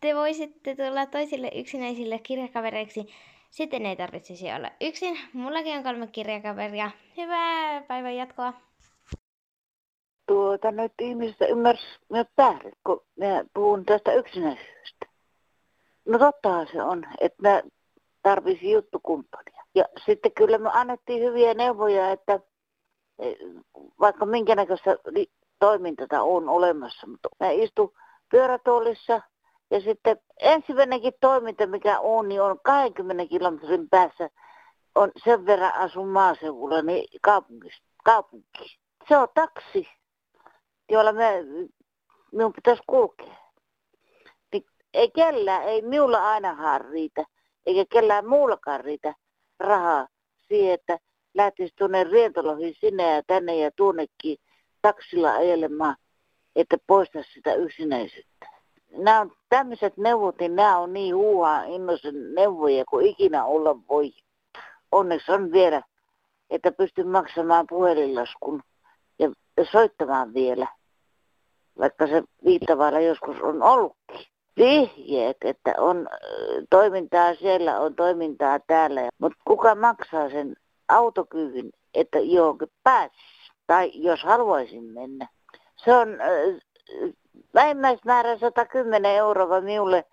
te 0.00 0.14
voisitte 0.14 0.74
tulla 0.76 1.06
toisille 1.06 1.50
yksinäisille 1.54 2.18
kirjakavereiksi. 2.18 3.06
Sitten 3.50 3.86
ei 3.86 3.96
tarvitsisi 3.96 4.52
olla 4.52 4.70
yksin. 4.80 5.18
Mullakin 5.32 5.76
on 5.76 5.82
kolme 5.82 6.06
kirjakaveria. 6.06 6.90
Hyvää 7.16 7.82
päivän 7.82 8.16
jatkoa. 8.16 8.52
Tuota, 10.26 10.70
nyt 10.70 10.92
ihmiset 11.00 11.36
ymmärsivät 11.50 12.28
väärin, 12.38 12.72
kun 12.86 13.02
minä 13.16 13.44
puhun 13.54 13.84
tästä 13.84 14.12
yksinäisyydestä. 14.12 14.75
No 16.06 16.18
tottahan 16.18 16.66
se 16.72 16.82
on, 16.82 17.06
että 17.20 17.42
mä 17.42 17.62
tarvitsin 18.22 18.70
juttukumppania. 18.70 19.62
Ja 19.74 19.84
sitten 20.06 20.32
kyllä 20.32 20.58
me 20.58 20.70
annettiin 20.72 21.22
hyviä 21.22 21.54
neuvoja, 21.54 22.10
että 22.10 22.40
eh, 23.18 23.36
vaikka 24.00 24.26
minkä 24.26 24.54
näköistä 24.54 24.96
toimintaa 25.58 26.22
on 26.22 26.48
olemassa, 26.48 27.06
mutta 27.06 27.28
mä 27.40 27.50
istun 27.50 27.92
pyörätuolissa 28.30 29.20
ja 29.70 29.80
sitten 29.80 30.20
ensimmäinenkin 30.40 31.12
toiminta, 31.20 31.66
mikä 31.66 32.00
on, 32.00 32.28
niin 32.28 32.42
on 32.42 32.60
20 32.62 33.26
kilometrin 33.26 33.88
päässä, 33.88 34.30
on 34.94 35.10
sen 35.24 35.46
verran 35.46 35.74
asun 35.74 36.08
maaseudulla, 36.08 36.82
niin 36.82 37.08
kaupungissa, 37.22 37.82
kaupunki. 38.04 38.78
Se 39.08 39.16
on 39.16 39.28
taksi, 39.34 39.88
jolla 40.88 41.12
me, 41.12 41.44
minun 42.32 42.52
pitäisi 42.52 42.82
kulkea. 42.86 43.45
Ei 44.96 45.10
kellään, 45.10 45.62
ei 45.62 45.82
minulla 45.82 46.30
ainakaan 46.30 46.80
riitä, 46.80 47.24
eikä 47.66 47.84
kellään 47.92 48.28
muullakaan 48.28 48.80
riitä 48.80 49.14
rahaa 49.60 50.08
siihen, 50.48 50.74
että 50.74 50.98
lähtisi 51.34 51.74
tuonne 51.78 52.04
rientoloihin 52.04 52.74
sinne 52.80 53.14
ja 53.14 53.22
tänne 53.26 53.56
ja 53.56 53.70
tuonnekin 53.76 54.38
taksilla 54.82 55.32
ajelemaan, 55.32 55.96
että 56.56 56.76
poistaisi 56.86 57.32
sitä 57.32 57.54
yksinäisyyttä 57.54 58.36
nämä 58.96 59.20
on 59.20 59.32
tämmöiset 59.48 59.96
neuvot, 59.96 60.38
niin 60.40 60.56
nämä 60.56 60.78
on 60.78 60.92
niin 60.92 61.14
huuhaa 61.14 61.64
innoisen 61.64 62.34
neuvoja 62.34 62.84
kuin 62.84 63.06
ikinä 63.06 63.44
olla 63.44 63.76
voi. 63.88 64.12
Onneksi 64.92 65.32
on 65.32 65.52
vielä, 65.52 65.82
että 66.50 66.72
pystyn 66.72 67.08
maksamaan 67.08 67.66
puhelinlaskun 67.68 68.62
ja 69.18 69.30
soittamaan 69.72 70.34
vielä, 70.34 70.68
vaikka 71.78 72.06
se 72.06 72.22
viittavailla 72.44 73.00
joskus 73.00 73.36
on 73.42 73.62
ollutkin. 73.62 74.35
Vihjeet, 74.58 75.36
että 75.44 75.74
on 75.78 76.08
toimintaa 76.70 77.34
siellä, 77.34 77.80
on 77.80 77.94
toimintaa 77.94 78.58
täällä, 78.66 79.08
mutta 79.18 79.38
kuka 79.44 79.74
maksaa 79.74 80.30
sen 80.30 80.56
autokyvyn, 80.88 81.70
että 81.94 82.18
johonkin 82.18 82.68
pääsisi, 82.82 83.52
tai 83.66 83.90
jos 83.94 84.22
haluaisin 84.22 84.84
mennä. 84.84 85.28
Se 85.76 85.94
on 85.94 86.08
vähimmäismäärä 87.54 88.38
110 88.38 89.14
euroa 89.14 89.60
minulle 89.60 90.04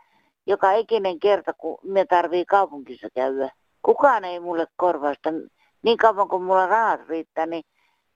joka 0.48 0.72
ikinen 0.72 1.20
kerta, 1.20 1.54
kun 1.54 1.78
me 1.84 2.06
tarvii 2.06 2.46
kaupungissa 2.46 3.08
käydä. 3.16 3.50
Kukaan 3.82 4.26
ei 4.26 4.40
mulle 4.40 4.68
korvausta. 4.76 5.30
Niin 5.84 5.98
kauan 5.98 6.30
kuin 6.30 6.44
mulla 6.44 6.68
rahat 6.68 7.08
riittää, 7.08 7.46
niin, 7.46 7.64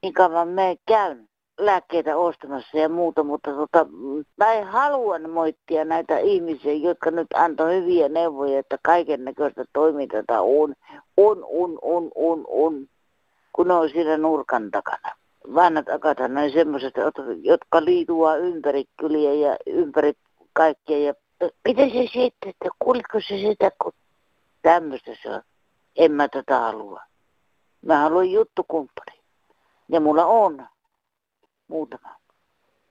niin 0.02 0.14
kauan 0.14 0.48
me 0.48 0.76
käyn 0.88 1.30
lääkkeitä 1.58 2.18
ostamassa 2.18 2.78
ja 2.78 2.90
muuta, 2.90 3.24
mutta 3.24 3.52
tota, 3.54 3.86
mä 4.38 4.54
en 4.54 4.68
halua 4.68 5.20
moittia 5.20 5.86
näitä 5.86 6.18
ihmisiä, 6.18 6.74
jotka 6.74 7.12
nyt 7.12 7.28
antoi 7.34 7.76
hyviä 7.76 8.10
neuvoja, 8.10 8.60
että 8.60 8.78
kaiken 8.84 9.26
näköistä 9.26 9.66
toimintaa 9.74 10.42
on, 10.42 10.76
on, 11.18 11.46
on, 11.50 11.80
on, 11.82 12.12
on, 12.16 12.46
on, 12.48 12.88
kun 13.54 13.72
on 13.72 13.90
siinä 13.90 14.18
nurkan 14.18 14.72
takana 14.72 15.18
vanhat 15.56 15.90
akat 15.90 16.18
noin 16.28 16.52
semmoiset, 16.52 16.94
jotka 17.44 17.86
liitua 17.86 18.36
ympäri 18.36 18.86
kyliä 18.98 19.34
ja 19.34 19.58
ympäri 19.66 20.14
kaikkea. 20.54 20.98
Ja 20.98 21.14
miten 21.68 21.92
se 21.92 22.04
sitten, 22.04 22.50
että 22.50 22.70
kuuliko 22.80 23.20
se 23.20 23.38
sitä, 23.38 23.72
kun 23.82 23.94
tämmöistä 24.62 25.12
se 25.24 25.30
on. 25.30 25.42
En 25.96 26.12
mä 26.12 26.28
tätä 26.28 26.60
halua. 26.60 27.02
Mä 27.82 27.98
haluan 28.00 28.32
juttukumppani. 28.32 29.20
Ja 29.90 30.00
mulla 30.00 30.26
on 30.26 30.68
muutama. 31.68 32.16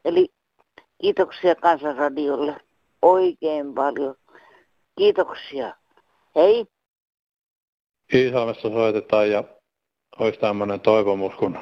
Eli 0.05 0.29
kiitoksia 1.01 1.55
Kansanradiolle 1.55 2.61
oikein 3.03 3.75
paljon. 3.75 4.15
Kiitoksia. 4.99 5.75
Hei. 6.35 6.67
Iisalmessa 8.15 8.69
soitetaan 8.69 9.31
ja 9.31 9.45
olisi 10.19 10.41
tämmöinen 10.41 10.81
toivomus, 10.81 11.35
kun 11.35 11.59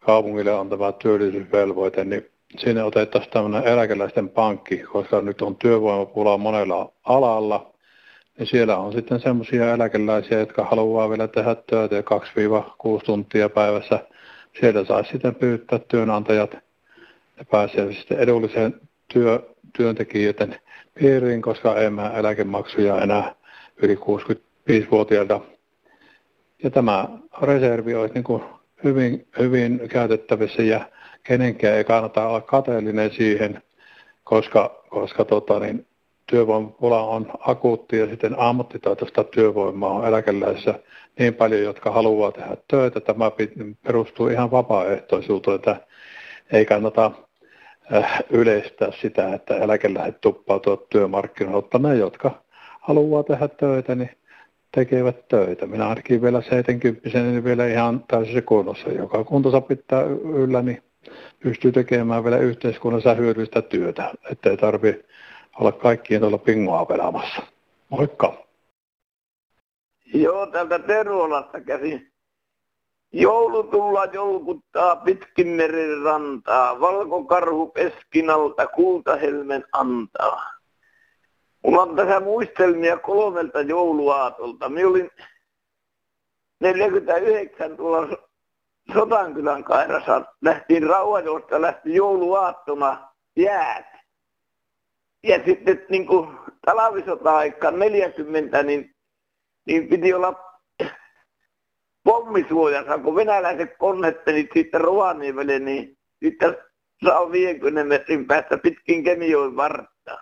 kaupungille 0.00 0.58
antava 0.58 0.92
työllisyysvelvoite, 0.92 2.04
niin 2.04 2.30
sinne 2.58 2.82
otettaisiin 2.82 3.32
tämmöinen 3.32 3.64
eläkeläisten 3.72 4.28
pankki, 4.28 4.78
koska 4.78 5.20
nyt 5.20 5.42
on 5.42 5.56
työvoimapula 5.56 6.38
monella 6.38 6.92
alalla, 7.04 7.74
niin 8.38 8.46
siellä 8.46 8.76
on 8.76 8.92
sitten 8.92 9.20
semmoisia 9.20 9.74
eläkeläisiä, 9.74 10.38
jotka 10.38 10.64
haluaa 10.64 11.10
vielä 11.10 11.28
tehdä 11.28 11.56
töitä 11.66 12.00
2-6 12.00 12.04
tuntia 13.04 13.48
päivässä. 13.48 14.06
Sieltä 14.60 14.84
saisi 14.84 15.10
sitten 15.10 15.34
pyytää 15.34 15.78
työnantajat 15.78 16.56
sitten 17.98 18.18
edulliseen 18.18 18.80
työ, 19.12 19.42
työntekijöiden 19.76 20.60
piiriin, 20.94 21.42
koska 21.42 21.76
ei 21.76 21.90
mä 21.90 22.10
eläkemaksuja 22.10 23.02
enää 23.02 23.34
yli 23.76 23.94
65-vuotiailta. 23.94 25.40
Ja 26.62 26.70
tämä 26.70 27.08
reservi 27.42 27.94
olisi 27.94 28.14
niin 28.14 28.24
kuin 28.24 28.42
hyvin, 28.84 29.26
hyvin 29.38 29.80
käytettävissä 29.88 30.62
ja 30.62 30.90
kenenkään 31.22 31.76
ei 31.76 31.84
kannata 31.84 32.28
olla 32.28 32.40
kateellinen 32.40 33.10
siihen, 33.10 33.62
koska, 34.24 34.84
koska 34.88 35.24
tota, 35.24 35.60
niin, 35.60 35.86
työvoimapula 36.30 37.02
on 37.02 37.30
akuutti 37.38 37.98
ja 37.98 38.06
sitten 38.06 38.34
ammattitaitoista 38.38 39.24
työvoimaa 39.24 39.90
on 39.90 40.06
eläkeläisissä 40.06 40.74
niin 41.18 41.34
paljon, 41.34 41.62
jotka 41.62 41.90
haluaa 41.90 42.32
tehdä 42.32 42.56
töitä. 42.68 43.00
Tämä 43.00 43.30
perustuu 43.82 44.28
ihan 44.28 44.50
vapaaehtoisuuteen, 44.50 45.54
että 45.54 45.76
ei 46.52 46.64
kannata 46.64 47.10
äh, 47.94 48.22
yleistää 48.30 48.92
sitä, 49.00 49.34
että 49.34 49.56
eläkeläiset 49.56 50.20
tuppautuvat 50.20 50.88
työmarkkinoille, 50.88 51.60
mutta 51.62 51.78
ne, 51.78 51.96
jotka 51.96 52.42
haluaa 52.80 53.22
tehdä 53.22 53.48
töitä, 53.48 53.94
niin 53.94 54.10
tekevät 54.74 55.28
töitä. 55.28 55.66
Minä 55.66 55.88
ainakin 55.88 56.22
vielä 56.22 56.42
70 56.42 57.18
niin 57.18 57.44
vielä 57.44 57.66
ihan 57.66 58.04
täysin 58.08 58.42
kunnossa. 58.42 58.90
Joka 58.90 59.24
kuntonsa 59.24 59.60
pitää 59.60 60.02
yllä, 60.34 60.62
niin 60.62 60.82
pystyy 61.40 61.72
tekemään 61.72 62.24
vielä 62.24 62.38
yhteiskunnassa 62.38 63.14
hyödyllistä 63.14 63.62
työtä, 63.62 64.10
ettei 64.30 64.56
tarvi 64.56 65.02
olla 65.60 65.72
kaikkien 65.72 66.20
tuolla 66.20 66.38
pingoa 66.38 66.86
pelaamassa. 66.86 67.42
Moikka! 67.88 68.46
Joo, 70.14 70.46
täältä 70.46 70.78
Teruolasta 70.78 71.60
käsin. 71.60 72.12
Joulu 73.12 73.62
tulla 73.62 74.04
joulukuttaa 74.04 74.96
pitkin 74.96 75.48
meren 75.48 76.02
rantaa, 76.02 76.80
valkokarhu 76.80 77.66
peskinalta 77.66 78.66
kultahelmen 78.66 79.64
antaa. 79.72 80.42
Mulla 81.64 81.82
on 81.82 81.96
tässä 81.96 82.20
muistelmia 82.20 82.98
kolmelta 82.98 83.60
jouluaatolta. 83.60 84.68
Minä 84.68 84.88
olin 84.88 85.10
49 86.60 87.76
tuolla 87.76 88.16
Sotankylän 88.94 89.64
kairassa. 89.64 90.24
Lähtiin 90.42 90.82
Rauhajosta, 90.82 91.60
lähti 91.60 91.94
jouluaattona 91.94 93.08
jäät. 93.36 93.89
Ja 95.22 95.44
sitten 95.44 95.86
niin 95.88 96.06
kuin 96.06 96.28
talvisota-aika 96.66 97.70
40, 97.70 98.62
niin, 98.62 98.94
niin 99.66 99.88
piti 99.88 100.14
olla 100.14 100.34
pommisuojassa, 102.04 102.98
kun 102.98 103.14
venäläiset 103.14 103.70
konnettelit 103.78 104.50
siitä 104.52 104.78
Rovaniemelle, 104.78 105.58
niin 105.58 105.98
sitten 106.24 106.56
saa 107.04 107.32
50 107.32 107.84
metrin 107.84 108.26
päästä 108.26 108.58
pitkin 108.58 109.04
Kemijoen 109.04 109.56
vartta. 109.56 110.18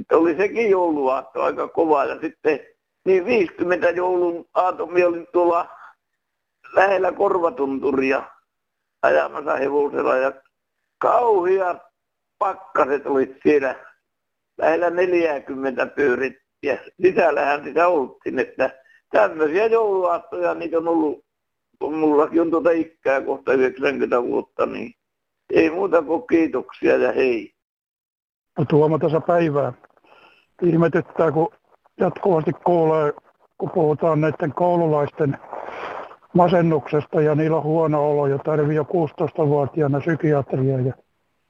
Että 0.00 0.16
oli 0.16 0.36
sekin 0.36 0.70
jouluaatto 0.70 1.42
aika 1.42 1.68
kova 1.68 2.04
ja 2.04 2.20
sitten 2.20 2.60
niin 3.04 3.24
50 3.24 3.90
joulun 3.90 4.44
aatomia 4.54 5.08
olin 5.08 5.26
tuolla 5.32 5.68
lähellä 6.72 7.12
Korvatunturia 7.12 8.22
ajamassa 9.02 9.56
hevosella 9.56 10.16
ja 10.16 10.32
kauhia 10.98 11.80
pakkaset 12.38 13.06
oli 13.06 13.36
siellä 13.42 13.87
lähellä 14.58 14.90
40 14.90 15.86
pyörit 15.86 16.36
ja 16.62 16.78
sisällähän 17.02 17.64
sitä 17.64 17.88
oltiin, 17.88 18.38
että 18.38 18.70
tämmöisiä 19.10 19.66
jouluaattoja 19.66 20.54
niitä 20.54 20.78
on 20.78 20.88
ollut, 20.88 21.24
kun 21.78 21.98
mullakin 21.98 22.40
on 22.40 22.50
tuota 22.50 22.70
ikää 22.70 23.20
kohta 23.20 23.52
90 23.52 24.22
vuotta, 24.22 24.66
niin 24.66 24.92
ei 25.52 25.70
muuta 25.70 26.02
kuin 26.02 26.26
kiitoksia 26.26 26.96
ja 26.96 27.12
hei. 27.12 27.52
No 28.58 28.64
Tuomo 28.64 28.98
tässä 28.98 29.20
päivää 29.20 29.72
ihmetyttää, 30.62 31.32
kun 31.32 31.48
jatkuvasti 32.00 32.52
kuulee, 32.52 33.12
kun 33.58 33.70
puhutaan 33.70 34.20
näiden 34.20 34.54
koululaisten 34.54 35.38
masennuksesta 36.34 37.20
ja 37.20 37.34
niillä 37.34 37.56
on 37.56 37.62
huono 37.62 38.10
olo 38.10 38.26
ja 38.26 38.38
tarvii 38.38 38.76
jo 38.76 38.82
16-vuotiaana 38.82 40.00
psykiatria 40.00 40.80
ja 40.80 40.92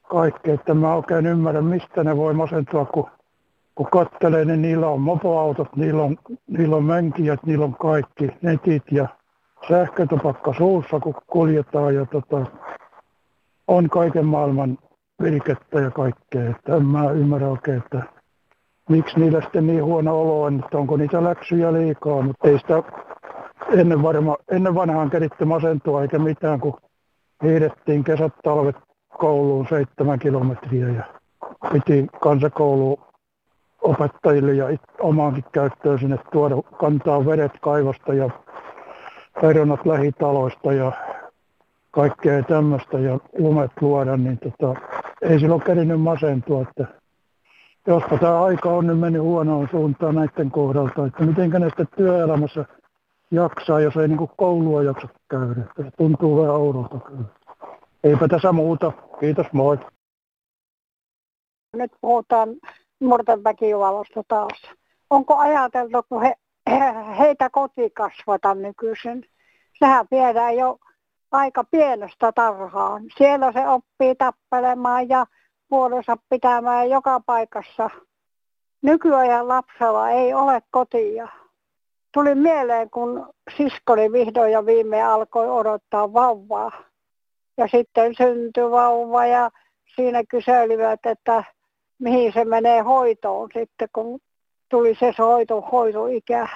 kaikkea. 0.09 0.53
Että 0.53 0.73
mä 0.73 0.95
oikein 0.95 1.25
ymmärrän, 1.25 1.65
mistä 1.65 2.03
ne 2.03 2.17
voi 2.17 2.33
masentua, 2.33 2.85
kun, 2.85 3.09
kun 3.75 3.87
kattelee, 3.91 4.45
niin 4.45 4.61
niillä 4.61 4.87
on 4.87 5.01
mopoautot, 5.01 5.75
niillä 5.75 6.03
on, 6.03 6.17
niillä 6.47 6.75
on 6.75 6.83
mönkijät, 6.83 7.39
niillä 7.45 7.65
on 7.65 7.75
kaikki 7.75 8.29
netit 8.41 8.83
ja 8.91 9.07
sähkötupakka 9.67 10.53
suussa, 10.53 10.99
kun 10.99 11.13
kuljetaan 11.27 11.95
ja 11.95 12.05
tota, 12.05 12.45
on 13.67 13.89
kaiken 13.89 14.25
maailman 14.25 14.77
virkettä 15.21 15.79
ja 15.79 15.91
kaikkea. 15.91 16.49
Että 16.49 16.75
en 16.75 16.85
mä 16.85 17.11
ymmärrä 17.11 17.47
oikein, 17.47 17.77
että 17.77 18.03
miksi 18.89 19.19
niillä 19.19 19.41
sitten 19.41 19.67
niin 19.67 19.83
huono 19.83 20.21
olo 20.21 20.43
on, 20.43 20.59
että 20.63 20.77
onko 20.77 20.97
niitä 20.97 21.23
läksyjä 21.23 21.73
liikaa, 21.73 22.21
mutta 22.21 22.47
ei 22.47 22.59
sitä 22.59 22.83
ennen, 23.71 24.03
varma, 24.03 24.37
ennen 24.51 24.75
vanhaan 24.75 25.09
keritti 25.09 25.45
masentua 25.45 26.01
eikä 26.01 26.19
mitään, 26.19 26.59
kun 26.59 26.77
hiidettiin 27.43 28.03
kesät 28.03 28.33
talvet 28.43 28.75
kouluun 29.17 29.67
seitsemän 29.69 30.19
kilometriä 30.19 30.87
ja 30.87 31.03
piti 31.73 32.07
kansakoulu 32.21 32.99
opettajille 33.81 34.53
ja 34.53 34.65
omaankin 34.99 35.43
käyttöön 35.51 35.99
sinne 35.99 36.19
tuoda, 36.31 36.55
kantaa 36.79 37.25
vedet 37.25 37.51
kaivosta 37.61 38.13
ja 38.13 38.29
perunat 39.41 39.85
lähitaloista 39.85 40.73
ja 40.73 40.91
kaikkea 41.91 42.43
tämmöistä 42.43 42.99
ja 42.99 43.19
lumet 43.37 43.71
luoda, 43.81 44.17
niin 44.17 44.37
tota, 44.37 44.81
ei 45.21 45.39
silloin 45.39 45.61
kerinyt 45.61 46.01
masentua, 46.01 46.61
että 46.61 46.85
jospa 47.87 48.17
tämä 48.17 48.43
aika 48.43 48.69
on 48.69 48.87
nyt 48.87 48.99
mennyt 48.99 49.21
huonoon 49.21 49.67
suuntaan 49.71 50.15
näiden 50.15 50.51
kohdalta, 50.51 51.05
että 51.05 51.23
miten 51.23 51.49
ne 51.49 51.65
sitten 51.65 51.87
työelämässä 51.97 52.65
jaksaa, 53.31 53.79
jos 53.79 53.97
ei 53.97 54.07
niin 54.07 54.29
koulua 54.37 54.83
jaksa 54.83 55.07
käydä. 55.29 55.61
Se 55.77 55.91
tuntuu 55.97 56.41
vähän 56.41 56.55
oudolta 56.55 56.99
kyllä. 56.99 57.38
Eipä 58.03 58.27
tässä 58.27 58.51
muuta. 58.51 58.91
Kiitos, 59.19 59.47
moi. 59.53 59.77
Nyt 61.75 61.91
puhutaan 62.01 62.49
nuorten 62.99 63.43
väkivallasta 63.43 64.23
taas. 64.27 64.61
Onko 65.09 65.37
ajateltu, 65.37 66.03
kun 66.09 66.21
he, 66.21 66.35
heitä 67.19 67.49
kotikasvata 67.49 68.55
nykyisin? 68.55 69.25
Sehän 69.79 70.05
viedään 70.11 70.57
jo 70.57 70.77
aika 71.31 71.63
pienestä 71.63 72.31
tarhaan. 72.31 73.03
Siellä 73.17 73.51
se 73.51 73.67
oppii 73.67 74.15
tappelemaan 74.15 75.09
ja 75.09 75.25
puolensa 75.69 76.17
pitämään 76.29 76.89
joka 76.89 77.19
paikassa. 77.25 77.89
Nykyajan 78.81 79.47
lapsella 79.47 80.09
ei 80.09 80.33
ole 80.33 80.61
kotia. 80.71 81.27
Tuli 82.13 82.35
mieleen, 82.35 82.89
kun 82.89 83.29
siskoni 83.57 84.11
vihdoin 84.11 84.51
ja 84.51 84.65
viime 84.65 85.03
alkoi 85.03 85.49
odottaa 85.49 86.13
vauvaa. 86.13 86.88
Ja 87.59 87.67
sitten 87.67 88.15
syntyi 88.15 88.71
vauva 88.71 89.25
ja 89.25 89.51
siinä 89.95 90.23
kyselivät, 90.29 91.05
että 91.05 91.43
mihin 91.99 92.33
se 92.33 92.45
menee 92.45 92.81
hoitoon 92.81 93.49
sitten, 93.53 93.87
kun 93.93 94.19
tuli 94.69 94.95
se 94.95 95.13
hoito, 95.17 95.61
hoitoikä. 95.61 96.47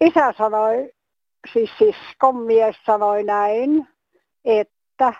Isä 0.00 0.34
sanoi, 0.38 0.92
siis 1.52 1.70
siskon 1.78 2.36
mies 2.36 2.76
sanoi 2.86 3.24
näin, 3.24 3.88
että 4.44 5.14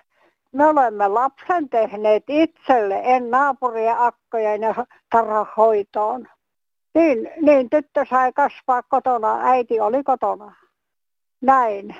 me 0.52 0.66
olemme 0.66 1.08
lapsen 1.08 1.68
tehneet 1.68 2.24
itselle, 2.28 3.00
en 3.04 3.30
naapurien 3.30 3.98
akkojen 3.98 4.62
ja 4.62 4.86
tarhahoitoon. 5.10 6.28
Niin, 6.94 7.30
niin 7.40 7.70
tyttö 7.70 8.04
sai 8.10 8.32
kasvaa 8.32 8.82
kotona, 8.82 9.40
äiti 9.42 9.80
oli 9.80 10.02
kotona. 10.02 10.54
Näin. 11.40 11.96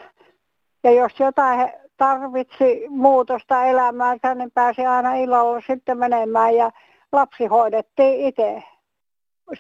Ja 0.85 0.91
jos 0.91 1.21
jotain 1.21 1.73
tarvitsi 1.97 2.87
muutosta 2.89 3.65
elämäänsä, 3.65 4.35
niin 4.35 4.51
pääsi 4.51 4.87
aina 4.87 5.15
illalla 5.15 5.61
sitten 5.67 5.99
menemään 5.99 6.55
ja 6.55 6.71
lapsi 7.13 7.47
hoidettiin 7.47 8.27
itse. 8.27 8.63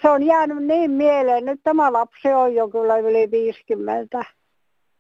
Se 0.02 0.10
on 0.10 0.22
jäänyt 0.22 0.64
niin 0.64 0.90
mieleen, 0.90 1.44
nyt 1.44 1.60
tämä 1.62 1.92
lapsi 1.92 2.28
on 2.28 2.54
jo 2.54 2.68
kyllä 2.68 2.96
yli 2.96 3.30
50, 3.30 4.24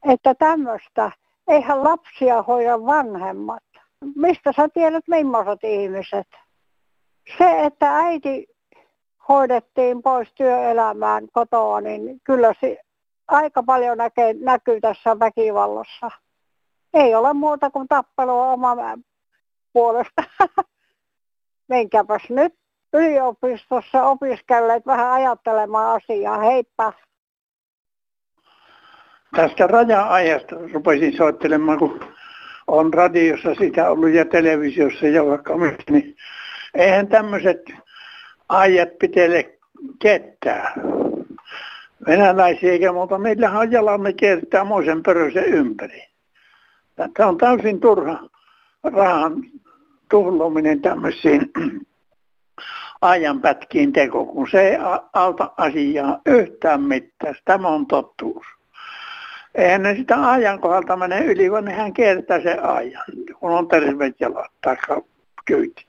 että 0.08 0.34
tämmöistä, 0.34 1.12
eihän 1.48 1.84
lapsia 1.84 2.42
hoida 2.42 2.86
vanhemmat. 2.86 3.62
Mistä 4.16 4.52
sä 4.56 4.68
tiedät, 4.68 5.04
millaiset 5.08 5.64
ihmiset? 5.64 6.28
Se, 7.38 7.64
että 7.64 7.96
äiti 7.96 8.46
hoidettiin 9.28 10.02
pois 10.02 10.32
työelämään 10.34 11.28
kotoa, 11.32 11.80
niin 11.80 12.20
kyllä 12.24 12.54
se 12.60 12.78
aika 13.28 13.62
paljon 13.62 13.98
näkee, 13.98 14.34
näkyy 14.34 14.80
tässä 14.80 15.18
väkivallassa. 15.18 16.10
Ei 16.94 17.14
ole 17.14 17.32
muuta 17.32 17.70
kuin 17.70 17.88
tappelua 17.88 18.52
oma 18.52 18.76
puolesta. 19.72 20.22
Menkääpäs 21.68 22.22
nyt 22.28 22.54
yliopistossa 22.92 24.04
opiskelleet 24.04 24.86
vähän 24.86 25.12
ajattelemaan 25.12 25.96
asiaa. 25.96 26.38
Heippa! 26.38 26.92
Tästä 29.36 29.66
raja-ajasta 29.66 30.56
rupesin 30.72 31.16
soittelemaan, 31.16 31.78
kun 31.78 32.00
on 32.66 32.94
radiossa 32.94 33.54
sitä 33.54 33.90
ollut 33.90 34.10
ja 34.10 34.24
televisiossa 34.24 35.06
ja 35.06 35.26
vaikka 35.26 35.54
niin 35.90 36.16
eihän 36.74 37.08
tämmöiset 37.08 37.62
ajat 38.48 38.98
pitele 38.98 39.58
ketään. 39.98 40.72
Venäläisiä 42.06 42.72
eikä 42.72 42.92
muuta. 42.92 43.18
Meillähän 43.18 43.60
on 43.60 43.72
jalamme 43.72 44.12
kiertää 44.12 44.64
moisen 44.64 45.02
pörösen 45.02 45.44
ympäri. 45.44 46.11
Tämä 46.96 47.28
on 47.28 47.38
täysin 47.38 47.80
turha 47.80 48.28
rahan 48.82 49.44
tuhlominen 50.10 50.80
tämmöisiin 50.80 51.52
ajanpätkiin 53.00 53.92
teko, 53.92 54.24
kun 54.24 54.48
se 54.50 54.68
ei 54.68 54.76
auta 55.12 55.52
asiaa 55.56 56.20
yhtään 56.26 56.82
mitään. 56.82 57.34
Tämä 57.44 57.68
on 57.68 57.86
totuus. 57.86 58.46
Eihän 59.54 59.82
ne 59.82 59.94
sitä 59.94 60.30
ajan 60.30 60.60
kohdalta 60.60 60.96
mene 60.96 61.24
yli, 61.24 61.50
vaan 61.50 61.64
nehän 61.64 61.92
kiertää 61.92 62.42
se 62.42 62.54
ajan, 62.54 63.04
kun 63.40 63.50
on 63.50 63.68
terveet 63.68 64.20
jalat 64.20 64.52
tai 64.60 64.76
kyyti. 65.44 65.86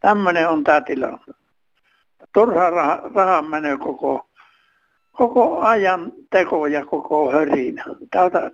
Tämmöinen 0.00 0.48
on 0.48 0.64
tämä 0.64 0.80
tilanne. 0.80 1.34
Turha 2.32 2.70
raha, 2.70 3.00
raha 3.14 3.42
menee 3.42 3.76
koko, 3.78 4.26
koko 5.12 5.60
ajan 5.60 6.12
teko 6.30 6.66
ja 6.66 6.86
koko 6.86 7.32
hörinä. 7.32 7.84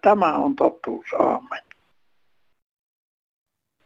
Tämä 0.03 0.35
on 0.35 0.57
totuus. 0.57 1.07
Aamen. 1.18 1.62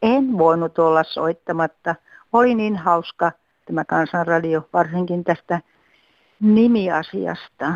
En 0.02 0.38
voinut 0.38 0.78
olla 0.78 1.04
soittamatta. 1.04 1.94
Oli 2.32 2.54
niin 2.54 2.76
hauska 2.76 3.32
tämä 3.66 3.84
kansanradio, 3.84 4.68
varsinkin 4.72 5.24
tästä 5.24 5.60
nimiasiasta. 6.40 7.72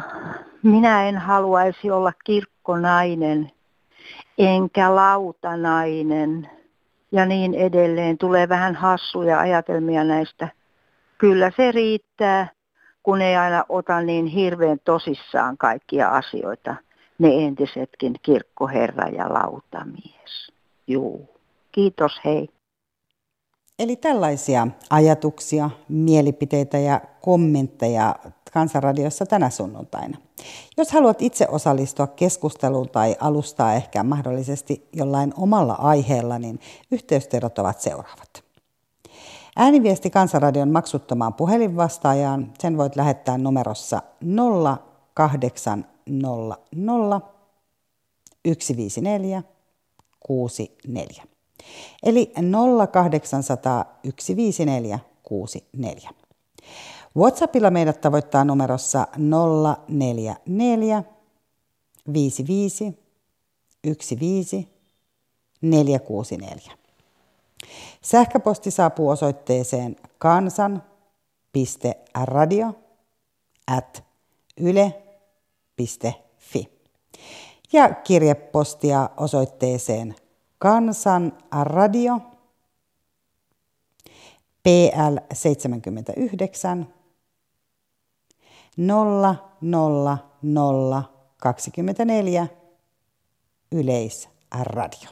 Minä 0.62 1.08
en 1.08 1.18
haluaisi 1.18 1.90
olla 1.90 2.12
kirkkonainen, 2.24 3.50
enkä 4.38 4.94
lautanainen 4.94 6.50
ja 7.12 7.26
niin 7.26 7.54
edelleen. 7.54 8.18
Tulee 8.18 8.48
vähän 8.48 8.74
hassuja 8.74 9.38
ajatelmia 9.38 10.04
näistä. 10.04 10.48
Kyllä 11.18 11.52
se 11.56 11.72
riittää, 11.72 12.48
kun 13.06 13.22
ei 13.22 13.36
aina 13.36 13.64
ota 13.68 14.00
niin 14.00 14.26
hirveän 14.26 14.78
tosissaan 14.84 15.58
kaikkia 15.58 16.08
asioita. 16.08 16.76
Ne 17.18 17.28
entisetkin 17.46 18.14
kirkkoherra 18.22 19.08
ja 19.08 19.32
lautamies. 19.32 20.52
Juu. 20.86 21.28
Kiitos, 21.72 22.12
hei. 22.24 22.48
Eli 23.78 23.96
tällaisia 23.96 24.68
ajatuksia, 24.90 25.70
mielipiteitä 25.88 26.78
ja 26.78 27.00
kommentteja 27.20 28.14
Kansanradiossa 28.52 29.26
tänä 29.26 29.50
sunnuntaina. 29.50 30.18
Jos 30.76 30.92
haluat 30.92 31.22
itse 31.22 31.46
osallistua 31.48 32.06
keskusteluun 32.06 32.88
tai 32.88 33.16
alustaa 33.20 33.74
ehkä 33.74 34.02
mahdollisesti 34.02 34.88
jollain 34.92 35.32
omalla 35.36 35.74
aiheella, 35.74 36.38
niin 36.38 36.60
yhteystiedot 36.90 37.58
ovat 37.58 37.80
seuraavat. 37.80 38.45
Ääniviesti 39.58 40.10
Kansanradion 40.10 40.70
maksuttomaan 40.70 41.34
puhelinvastaajaan. 41.34 42.52
Sen 42.58 42.76
voit 42.76 42.96
lähettää 42.96 43.38
numerossa 43.38 44.02
0800 45.14 45.86
154 48.44 49.42
64. 50.20 51.24
Eli 52.02 52.32
0800 52.92 53.84
154 54.18 54.98
64. 55.22 56.10
WhatsAppilla 57.16 57.70
meidät 57.70 58.00
tavoittaa 58.00 58.44
numerossa 58.44 59.06
044 59.88 61.04
55 62.12 62.98
15 63.84 64.70
464. 65.60 66.85
Sähköposti 68.02 68.70
saapuu 68.70 69.08
osoitteeseen 69.08 69.96
kansan.radio 70.18 72.74
at 73.66 74.04
yle.fi 74.56 76.16
ja 77.72 77.94
kirjepostia 77.94 79.10
osoitteeseen 79.16 80.14
Kansan 80.58 81.32
radio 81.62 82.20
PL 84.62 85.16
79 85.32 86.94
00024 90.42 92.46
Yleisradio. 93.72 95.10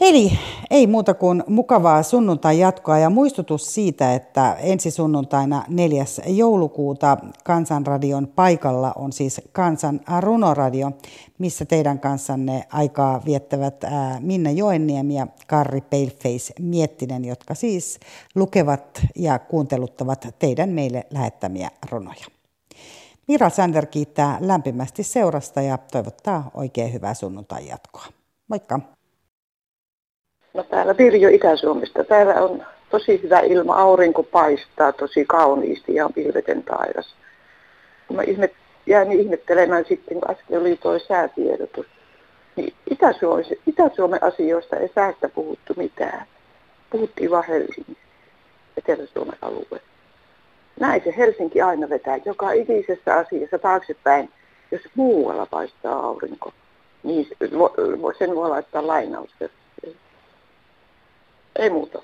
Eli 0.00 0.38
ei 0.70 0.86
muuta 0.86 1.14
kuin 1.14 1.44
mukavaa 1.46 2.02
sunnuntai 2.02 2.58
jatkoa 2.58 2.98
ja 2.98 3.10
muistutus 3.10 3.74
siitä, 3.74 4.14
että 4.14 4.52
ensi 4.60 4.90
sunnuntaina 4.90 5.64
4. 5.68 6.04
joulukuuta 6.26 7.16
Kansanradion 7.44 8.26
paikalla 8.26 8.92
on 8.96 9.12
siis 9.12 9.40
Kansan 9.52 10.00
runoradio, 10.20 10.92
missä 11.38 11.64
teidän 11.64 12.00
kanssanne 12.00 12.64
aikaa 12.72 13.22
viettävät 13.24 13.74
Minna 14.20 14.50
Joenniemi 14.50 15.14
ja 15.14 15.26
Karri 15.46 15.80
Paleface 15.80 16.54
Miettinen, 16.60 17.24
jotka 17.24 17.54
siis 17.54 18.00
lukevat 18.34 19.00
ja 19.16 19.38
kuunteluttavat 19.38 20.28
teidän 20.38 20.68
meille 20.68 21.06
lähettämiä 21.10 21.70
runoja. 21.90 22.24
Mira 23.28 23.50
Sander 23.50 23.86
kiittää 23.86 24.38
lämpimästi 24.40 25.02
seurasta 25.02 25.62
ja 25.62 25.78
toivottaa 25.78 26.50
oikein 26.54 26.92
hyvää 26.92 27.14
sunnuntai 27.14 27.68
jatkoa. 27.68 28.04
Moikka! 28.48 28.97
No 30.58 30.64
täällä 30.64 30.96
Virjo 30.98 31.28
Itä-Suomesta. 31.28 32.04
Täällä 32.04 32.34
on 32.34 32.66
tosi 32.90 33.22
hyvä 33.22 33.40
ilma, 33.40 33.74
aurinko 33.74 34.22
paistaa 34.22 34.92
tosi 34.92 35.24
kauniisti 35.24 35.94
ja 35.94 36.06
on 36.06 36.12
pilveten 36.12 36.62
taivas. 36.62 37.14
Mä 38.12 38.22
ihmet, 38.22 38.52
jään 38.86 39.12
ihmettelemään 39.12 39.84
sitten, 39.88 40.20
kun 40.20 40.30
äsken 40.30 40.60
oli 40.60 40.76
tuo 40.76 40.98
säätiedotus. 40.98 41.86
Niin 42.56 42.74
Itä-Suomen, 42.90 43.44
Itä-Suomen 43.66 44.22
asioista 44.22 44.76
ei 44.76 44.90
säästä 44.94 45.28
puhuttu 45.28 45.74
mitään. 45.76 46.26
Puhuttiin 46.90 47.30
vaan 47.30 47.44
Helsingin, 47.48 47.96
Etelä-Suomen 48.76 49.38
alue. 49.42 49.80
Näin 50.80 51.02
se 51.04 51.14
Helsinki 51.16 51.60
aina 51.60 51.88
vetää 51.88 52.18
joka 52.24 52.52
ikisessä 52.52 53.14
asiassa 53.14 53.58
taaksepäin, 53.58 54.30
jos 54.70 54.82
muualla 54.94 55.46
paistaa 55.46 56.06
aurinko. 56.06 56.52
Niin 57.02 57.28
sen 58.18 58.34
voi 58.34 58.48
laittaa 58.48 58.86
lainausverkkoon. 58.86 59.58
Ei 61.58 61.70
muuta. 61.70 62.02